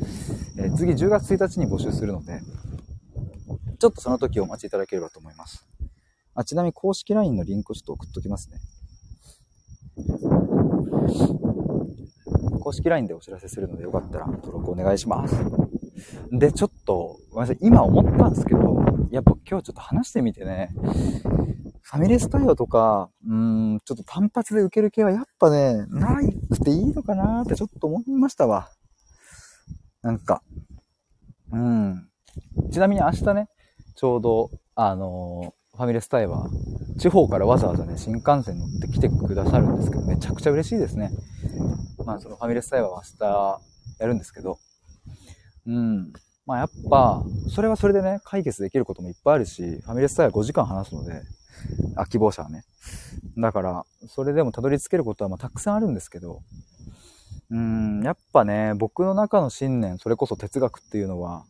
[0.57, 2.41] えー、次10月1日に募集するので、
[3.79, 5.69] ちょっとその時お待ちいただければと思います。
[6.35, 8.61] あ、ちなみに公式 LINE のリンクちょっと送っときますね。
[12.61, 15.72] 公式 LINE でお知らせするのでよかったら登録お願いします。
[16.31, 20.71] で、ちょっと、ごめんなさい、今思ったんですけど、やっぱ今日ちょっと話してみてね、
[21.83, 28.71] ファミレス対応とか、うん、ちょっと単発で受ける系はやっぱね、ないくていいのかなってちょっと思いましたわ。
[30.03, 30.43] なんか、
[31.53, 32.09] うん。
[32.71, 33.49] ちなみに明日ね、
[33.95, 36.49] ちょうど、あのファミレス対話
[36.99, 41.11] 地方からわざわざね、新幹線乗って来てくださるんですけど、めちゃくちゃ嬉しいですね。
[42.05, 43.61] まあ、そのファミレス対話は明日
[44.01, 44.59] やるんですけど、
[45.67, 46.13] うん。
[46.45, 51.23] まあ、やっぱ、それはそれでね、解決できることもいっぱいあるし、ファミレス対話5時間話すので、
[51.97, 52.65] あ、希望者はね。
[53.39, 56.43] だから、それでもたどり着けることはまたくさんあるんですけど、
[57.51, 61.45] うん、やっぱね、僕の中の信念、それこそ哲学っていうのは、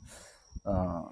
[0.65, 1.05] うん、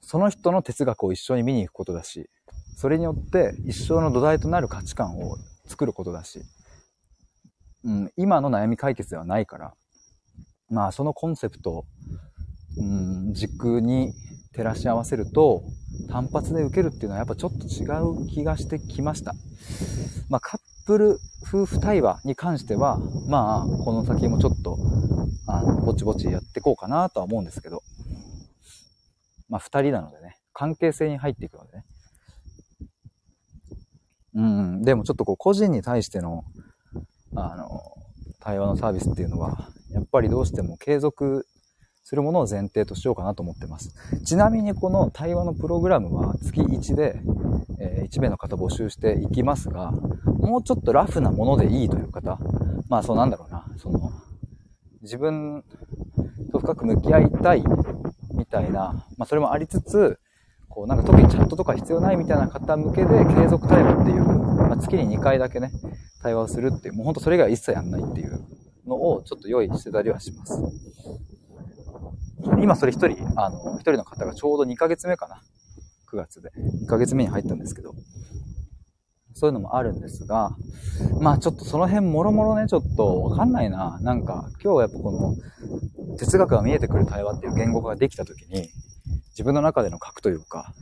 [0.00, 2.28] その人の哲学を一緒に見に行くことだし、
[2.76, 6.40] それによって一生の土台となる価値観を作ることだし、
[7.84, 9.74] うん、今の悩み解決ではないから、
[10.70, 11.84] まあそのコンセプト、
[12.76, 14.12] うん、軸に
[14.54, 15.62] 照らし合わせると、
[16.08, 19.34] 単発で受けるっていうのはやっぱちょっと違う気がしてきました。
[20.28, 22.98] まあカップル夫婦対話に関しては、
[23.28, 24.78] まあこの先もちょっと、
[25.46, 27.82] あの、ぼちぼちやっていこうかなとは思うんですけど、
[29.48, 31.84] まあ二人なのでね、関係性に入っていくのでね。
[34.36, 36.44] うん、でもちょっとこう個人に対しての、
[37.36, 37.80] あの、
[38.40, 41.46] 対話のサービスっていうのは、やっぱりどうしても継続
[42.02, 43.94] するものを前提としようかなと思ってます。
[44.24, 47.20] ちなみにこの対話のプログラムは月1で、
[47.78, 49.92] え、1名の方募集していきますが、
[50.26, 52.38] もうちょっとラフなものでいいという方、
[52.88, 54.10] まあそうなんだろうな、その、
[55.00, 55.64] 自分
[56.52, 57.64] と深く向き合いたい
[58.36, 60.18] みたいな、まあそれもありつつ、
[60.68, 65.70] こうなんか特にチャットとか必要ないみたいな方向けで継続対話っていう、まあ、月に2回だけね、
[66.20, 68.40] 対話をするっていう、もうほんとそれ以外一切やんないっていう
[68.86, 70.62] のをちょっと用意してたりはします。
[72.60, 75.42] 今それ一人、あの、一人の方がちょうど2ヶ月目かな。
[76.10, 76.50] 9月で。
[76.84, 77.94] 2ヶ月目に入ったんですけど。
[79.36, 80.56] そういうのもあるんですが、
[81.20, 83.98] まあちょっとその辺もろもろね、ちょっとわかんないな。
[84.00, 88.68] なんか今日やっぱこの哲学が見えてくる対話っていう言語ができた時に、
[89.30, 90.72] 自分の中での核というか、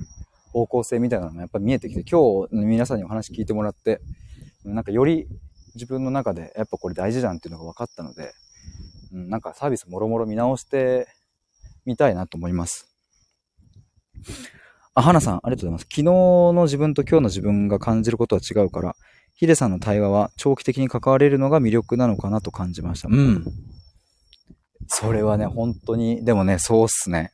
[0.53, 4.03] 方向性みたいなのがやっぱ見えてきて、今日皆さんにお話聞いてもらって、
[4.65, 5.27] なんかより
[5.75, 8.33] 自分の中でやっぱこれ大事じゃんっていうのが分かったので、
[9.13, 11.07] うん、なんかサービスもろもろ見直して
[11.85, 12.89] みたいなと思います。
[14.95, 15.83] あ、花さん、ありがとうございます。
[15.85, 18.95] 昨日の自分と今日の自分が感じることは違うから、
[19.35, 23.09] ヒデさんの対話は長期的に関われるのが魅力なのかなと感じました。
[23.11, 23.45] うん。
[24.89, 27.33] それはね、本当に、でもね、そうっすね。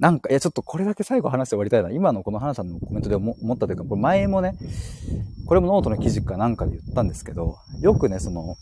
[0.00, 1.90] なんか、いや、ちょっとこれだけ最後話して終わりたいな。
[1.90, 4.56] 今のこの花さんのコメントで思ったというか、これ前もね、
[5.46, 8.56] これもノートの記事かなんかで言ったんですけど、よくね、その、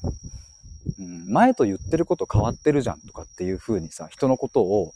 [0.99, 4.93] うん、前と言ってること変わってるじゃんとかっていう風にさ、人のことを、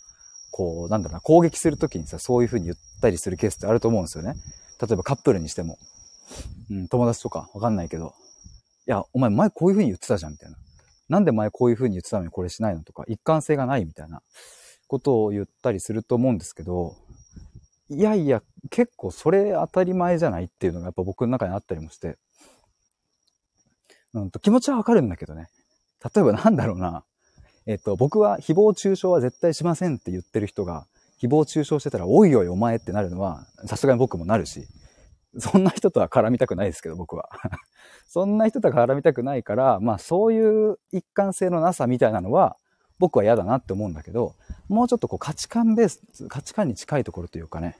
[0.50, 4.34] こう、なんだろうな、攻撃するときにさ、そういう風に言ったりするケースってあると思うんですよね。
[4.80, 5.78] 例えばカップルにしても、
[6.70, 8.14] うん、友達とかわかんないけど、
[8.88, 10.56] いや、お前前こういう風に言ってたじゃんみたいな。
[11.08, 14.22] なんで前こういう風に言ってたのにこれしないのとか、一貫性がないみたいな。
[14.92, 16.96] ことを言ったりすると思うんですけど、
[17.88, 22.18] いやいや、結構それ当たり前じゃないっていうのがやっぱ僕の中にあったりもして、
[24.12, 25.48] うんと気持ちはわかるんだけどね。
[26.14, 27.04] 例えばなんだろうな。
[27.64, 30.86] えっと、僕は誹謗中傷は絶対しませんって言ってる人が、
[31.22, 34.66] 誹謗中傷してたら、おいおいお前ってなるのは、さすがに僕もなるし、
[35.38, 37.30] そんな人とは絡みたくないですけど、僕は。
[38.08, 42.58] そんな人とは絡みたくないから、まあそういう一貫性のなさみたいなのは、
[43.02, 44.36] 僕は嫌だなって思うんだけど、
[44.68, 47.76] もうちょっとこう価値観ベース、価値観に近いところというかね、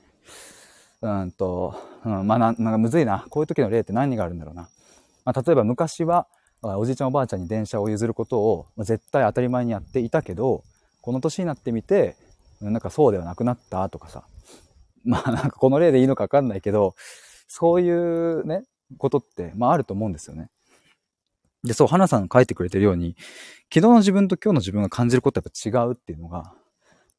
[1.00, 3.24] うんと、うん、まあな、なんかむずいな。
[3.30, 4.68] こういう時の例って何があるんだろうな。
[5.24, 6.26] まあ、例えば昔は、
[6.60, 10.64] おじいちゃんおばあちゃんに電車を譲ることを絶対当たり前にやっていたけど、
[11.02, 12.16] この年になってみて、
[12.60, 14.24] なんかそうではなくなったとかさ。
[15.04, 16.96] まあなんかこの例でいいのかわかんないけど、
[17.46, 18.64] そういうね、
[18.98, 20.50] ことって、まああると思うんですよね。
[21.64, 23.16] で、そう、花さん書いてくれてるように、
[23.74, 26.52] 昨日の自分と今日の自分が感じることやっぱ違うっていうのが、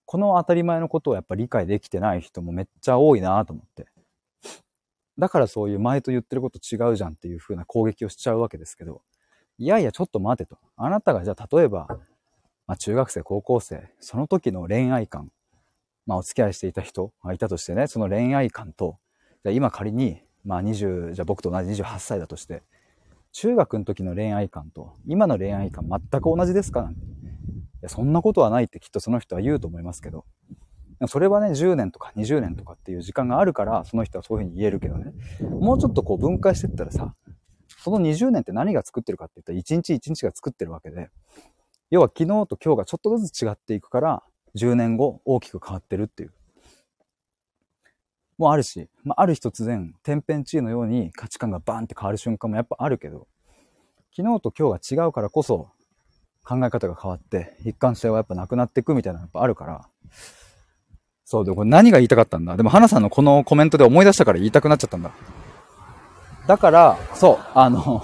[0.05, 3.87] この当たり前のことをやっぱ理解できてない人もめっちゃ多いなと思って。
[5.17, 9.01] だからそういう前と言ってること違うじゃんっていう風な攻撃をしちゃうわけですけど、
[9.57, 10.59] いやいやちょっと待てと。
[10.77, 11.87] あなたがじゃあ例えば、
[12.67, 15.31] まあ中学生、高校生、その時の恋愛観、
[16.05, 18.99] まあお付き合いしていた人がいたとしてね、その恋愛観と、
[19.43, 22.61] じゃ今仮に、まあ20、じゃあ僕と同じ28歳だとして、
[23.33, 27.13] 中学の時の恋愛観と今の恋愛観全く同じですかなんて。
[27.83, 30.25] や、そんなことはないってきっとその人は言うと思いますけど、
[31.07, 37.13] それはね、10年とか20年とかっていう時間があるから、その人はそういうふうに言えるけどね、もうちょっとこう分解してったらさ、
[37.77, 41.09] その20年って何が作ってるかって言ったら、1日1日が作ってるわけで、
[41.91, 44.23] 要は昨日と今日がちょっとずつ違っていくから、
[44.55, 46.33] 10年後大きく変わってるっていう。
[48.37, 53.27] もあるし、まあ、ある日突然、天変地異のように価値観がバーンって変わる瞬間もやっぱあるけど、
[54.15, 55.69] 昨日と今日が違うからこそ、
[56.45, 59.87] 考え方が変わって、一貫性はやっぱなくなっていくみたいなのやっぱあるから、
[61.25, 62.57] そう、で、これ何が言いたかったんだ？
[62.57, 65.11] でも、花さんのこのコメントで思い出したから言いたくなっちゃったんだ。
[66.47, 68.03] だから、そう、あの、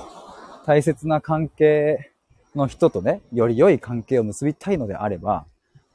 [0.65, 2.11] 大切な関係
[2.55, 5.45] の人とね、より良い関係を結びたいのであれば、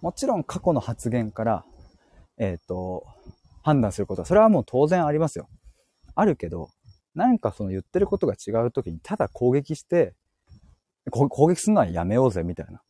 [0.02, 1.64] もちろん過去の発言から、
[2.36, 3.04] えっ、ー、と、
[3.64, 5.48] 判断することは、それはもう当然ありますよ。
[6.14, 6.68] あるけど、
[7.14, 10.14] なんかその言ってることが違う時に、ただ攻撃して、
[11.10, 12.82] 攻撃するのはやめようぜ、みたいな。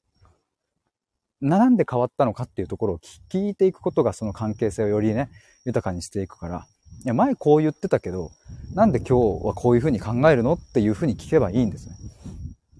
[1.40, 2.98] なんで変わったのかっていうところを
[3.30, 5.30] 聞いていくことがその関係性をよりね、
[5.64, 6.66] 豊かにしていくから、
[7.04, 8.32] いや、前こう言ってたけど、
[8.74, 11.94] なんで今日はこういうふうに考えるのっていうふうに聞けばいいんですね。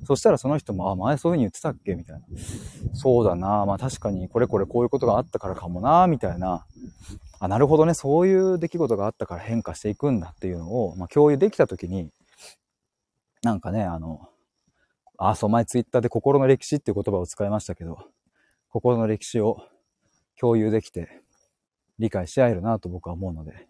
[0.05, 1.95] そしたらその人も、あ、前そういうふうに言ってたっけ？
[1.95, 2.23] みたいな。
[2.95, 6.67] そうだなまあ確かにこれこれこういうことがあったからかもなみたいな。
[7.41, 12.11] あ、なるほどね、そういう出来事があったから変化していくんだっていうのを、まあ、共有できたときに、
[13.43, 14.29] なんかね、あの、
[15.19, 17.99] あ、そう、前ツイッターで心の歴史っていう言葉を使いましたけど、
[18.71, 19.59] 心の歴史を
[20.41, 21.21] 共有できて、
[21.99, 23.69] 理解し合えるなと僕は思うので、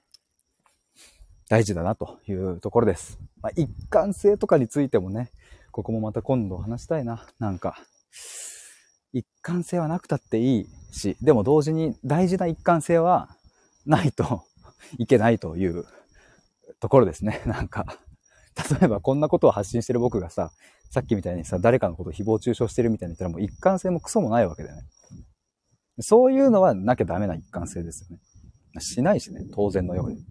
[1.49, 3.19] 大事だなというところです。
[3.43, 5.31] まあ、一貫性とかについてもね、
[5.75, 7.27] ここもまた今度話したいな。
[7.41, 7.77] なんか、
[9.13, 13.37] 一貫性はなくたっていいし、でも同時に大事な一貫性は
[13.85, 14.45] ないと
[14.99, 15.85] いけないという
[16.79, 17.43] ところですね。
[17.47, 17.99] なんか、
[18.81, 20.53] 例えばこんなことを発信してる僕がさ、
[20.93, 24.83] さっきみたいにさ、誰かのことを誹謗中傷してるみたいに言ったらもう一貫性もクソもないわけだよね。
[25.99, 28.81] そういうのはなきゃダメな一貫性ですよね。
[28.81, 30.25] しないしね、当然のように。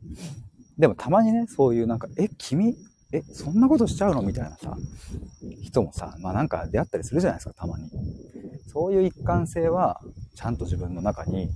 [0.77, 2.77] でもたまにね、そういうなんか、え、君、
[3.13, 4.23] え、そんなことしちゃうの？
[4.23, 4.75] みたいなさ、
[5.61, 7.89] 人もさ、まあなんか出会ったりするじゃないですか、たまに。
[8.67, 10.01] そういう一貫性は、
[10.35, 11.47] ちゃんと自分の中に、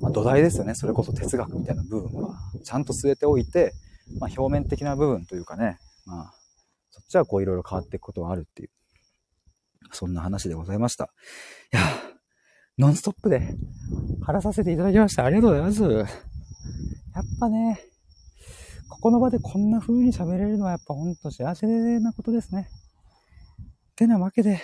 [0.00, 0.76] まあ、土台ですよね。
[0.76, 3.72] それこそ哲学みたいな部分は、ちゃんと据えておいて、
[4.20, 6.34] まあ表面的な部分というかね、まあ、
[6.90, 8.70] そっちはこういろいろ変わっていくことはあるっていう、
[9.90, 11.10] そんな話でございました。
[11.72, 11.80] いや、
[12.78, 13.56] ノンストップで
[14.24, 15.24] 話させていただきました。
[15.24, 15.82] ありがとうございます。
[15.82, 17.80] やっぱね、
[18.92, 21.66] ここの場でこんな風に喋れるのはやっぱほんと幸せ
[22.00, 22.68] なことですね。
[23.96, 24.60] てなわけで、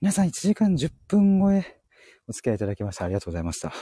[0.00, 1.80] 皆さん1時間10分超え
[2.28, 3.72] お付き合いいただきましてありがとうございました。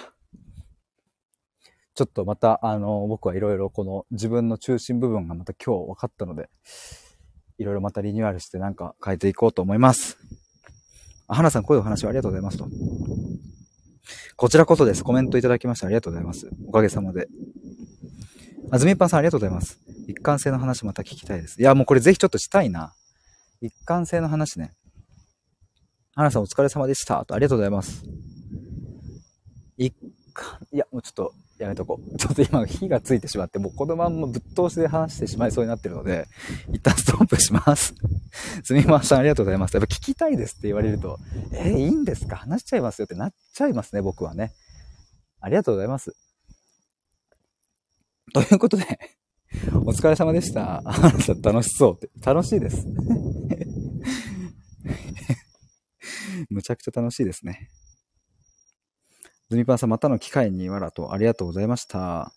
[1.95, 6.49] ちょっとまた、あの、僕はいろいろこの自分の中心部分がまた今日分かったので、
[7.59, 10.17] いろいろまたリニューアルしてなんか変えていこうと思います。
[11.29, 12.67] あ、花さん、こういうお話をありがとうございますと。
[14.37, 15.05] こちらこそです。
[15.05, 16.49] コメントいただきましてありがとうございます。
[16.67, 17.29] おかげさまで。
[18.71, 19.79] あずみぱんさんありがとうございます。
[20.09, 21.61] 一貫性の話また聞きたいです。
[21.61, 22.95] いや、もうこれぜひちょっとしたいな。
[23.61, 24.73] 一貫性の話ね。
[26.15, 27.25] 花さんお疲れ様でした。
[27.25, 28.05] とありがとうございます。
[29.77, 29.95] 一
[30.35, 32.17] 貫、いや、もうちょっとやめとこう。
[32.17, 36.27] ちょっと今火がついてしまって、もうこのまんまぶっ通しで話してしまいそうになってるので、
[36.73, 37.95] 一旦ストップします。
[38.65, 39.75] すみません、ありがとうございます。
[39.75, 41.19] やっぱ聞きたいですって言われると、
[41.53, 42.37] えー、いいんですか？
[42.37, 44.53] 話しちゃいますよってなっちゃいますね、僕はね。
[45.41, 46.15] ありがとうございます。
[48.33, 48.85] ということで、
[49.85, 50.83] お疲れ様でした。
[51.43, 52.11] 楽しそうって。
[52.25, 52.87] 楽しいです。
[56.51, 57.71] むちゃくちゃ楽しいですね。
[59.49, 62.33] ズミパンさん、またの機会にわらとありがとうございました。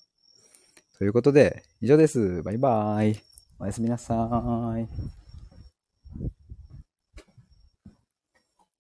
[0.98, 2.44] ということで、以上です。
[2.44, 3.22] バイバーイ。
[3.58, 5.19] おやすみなさーい。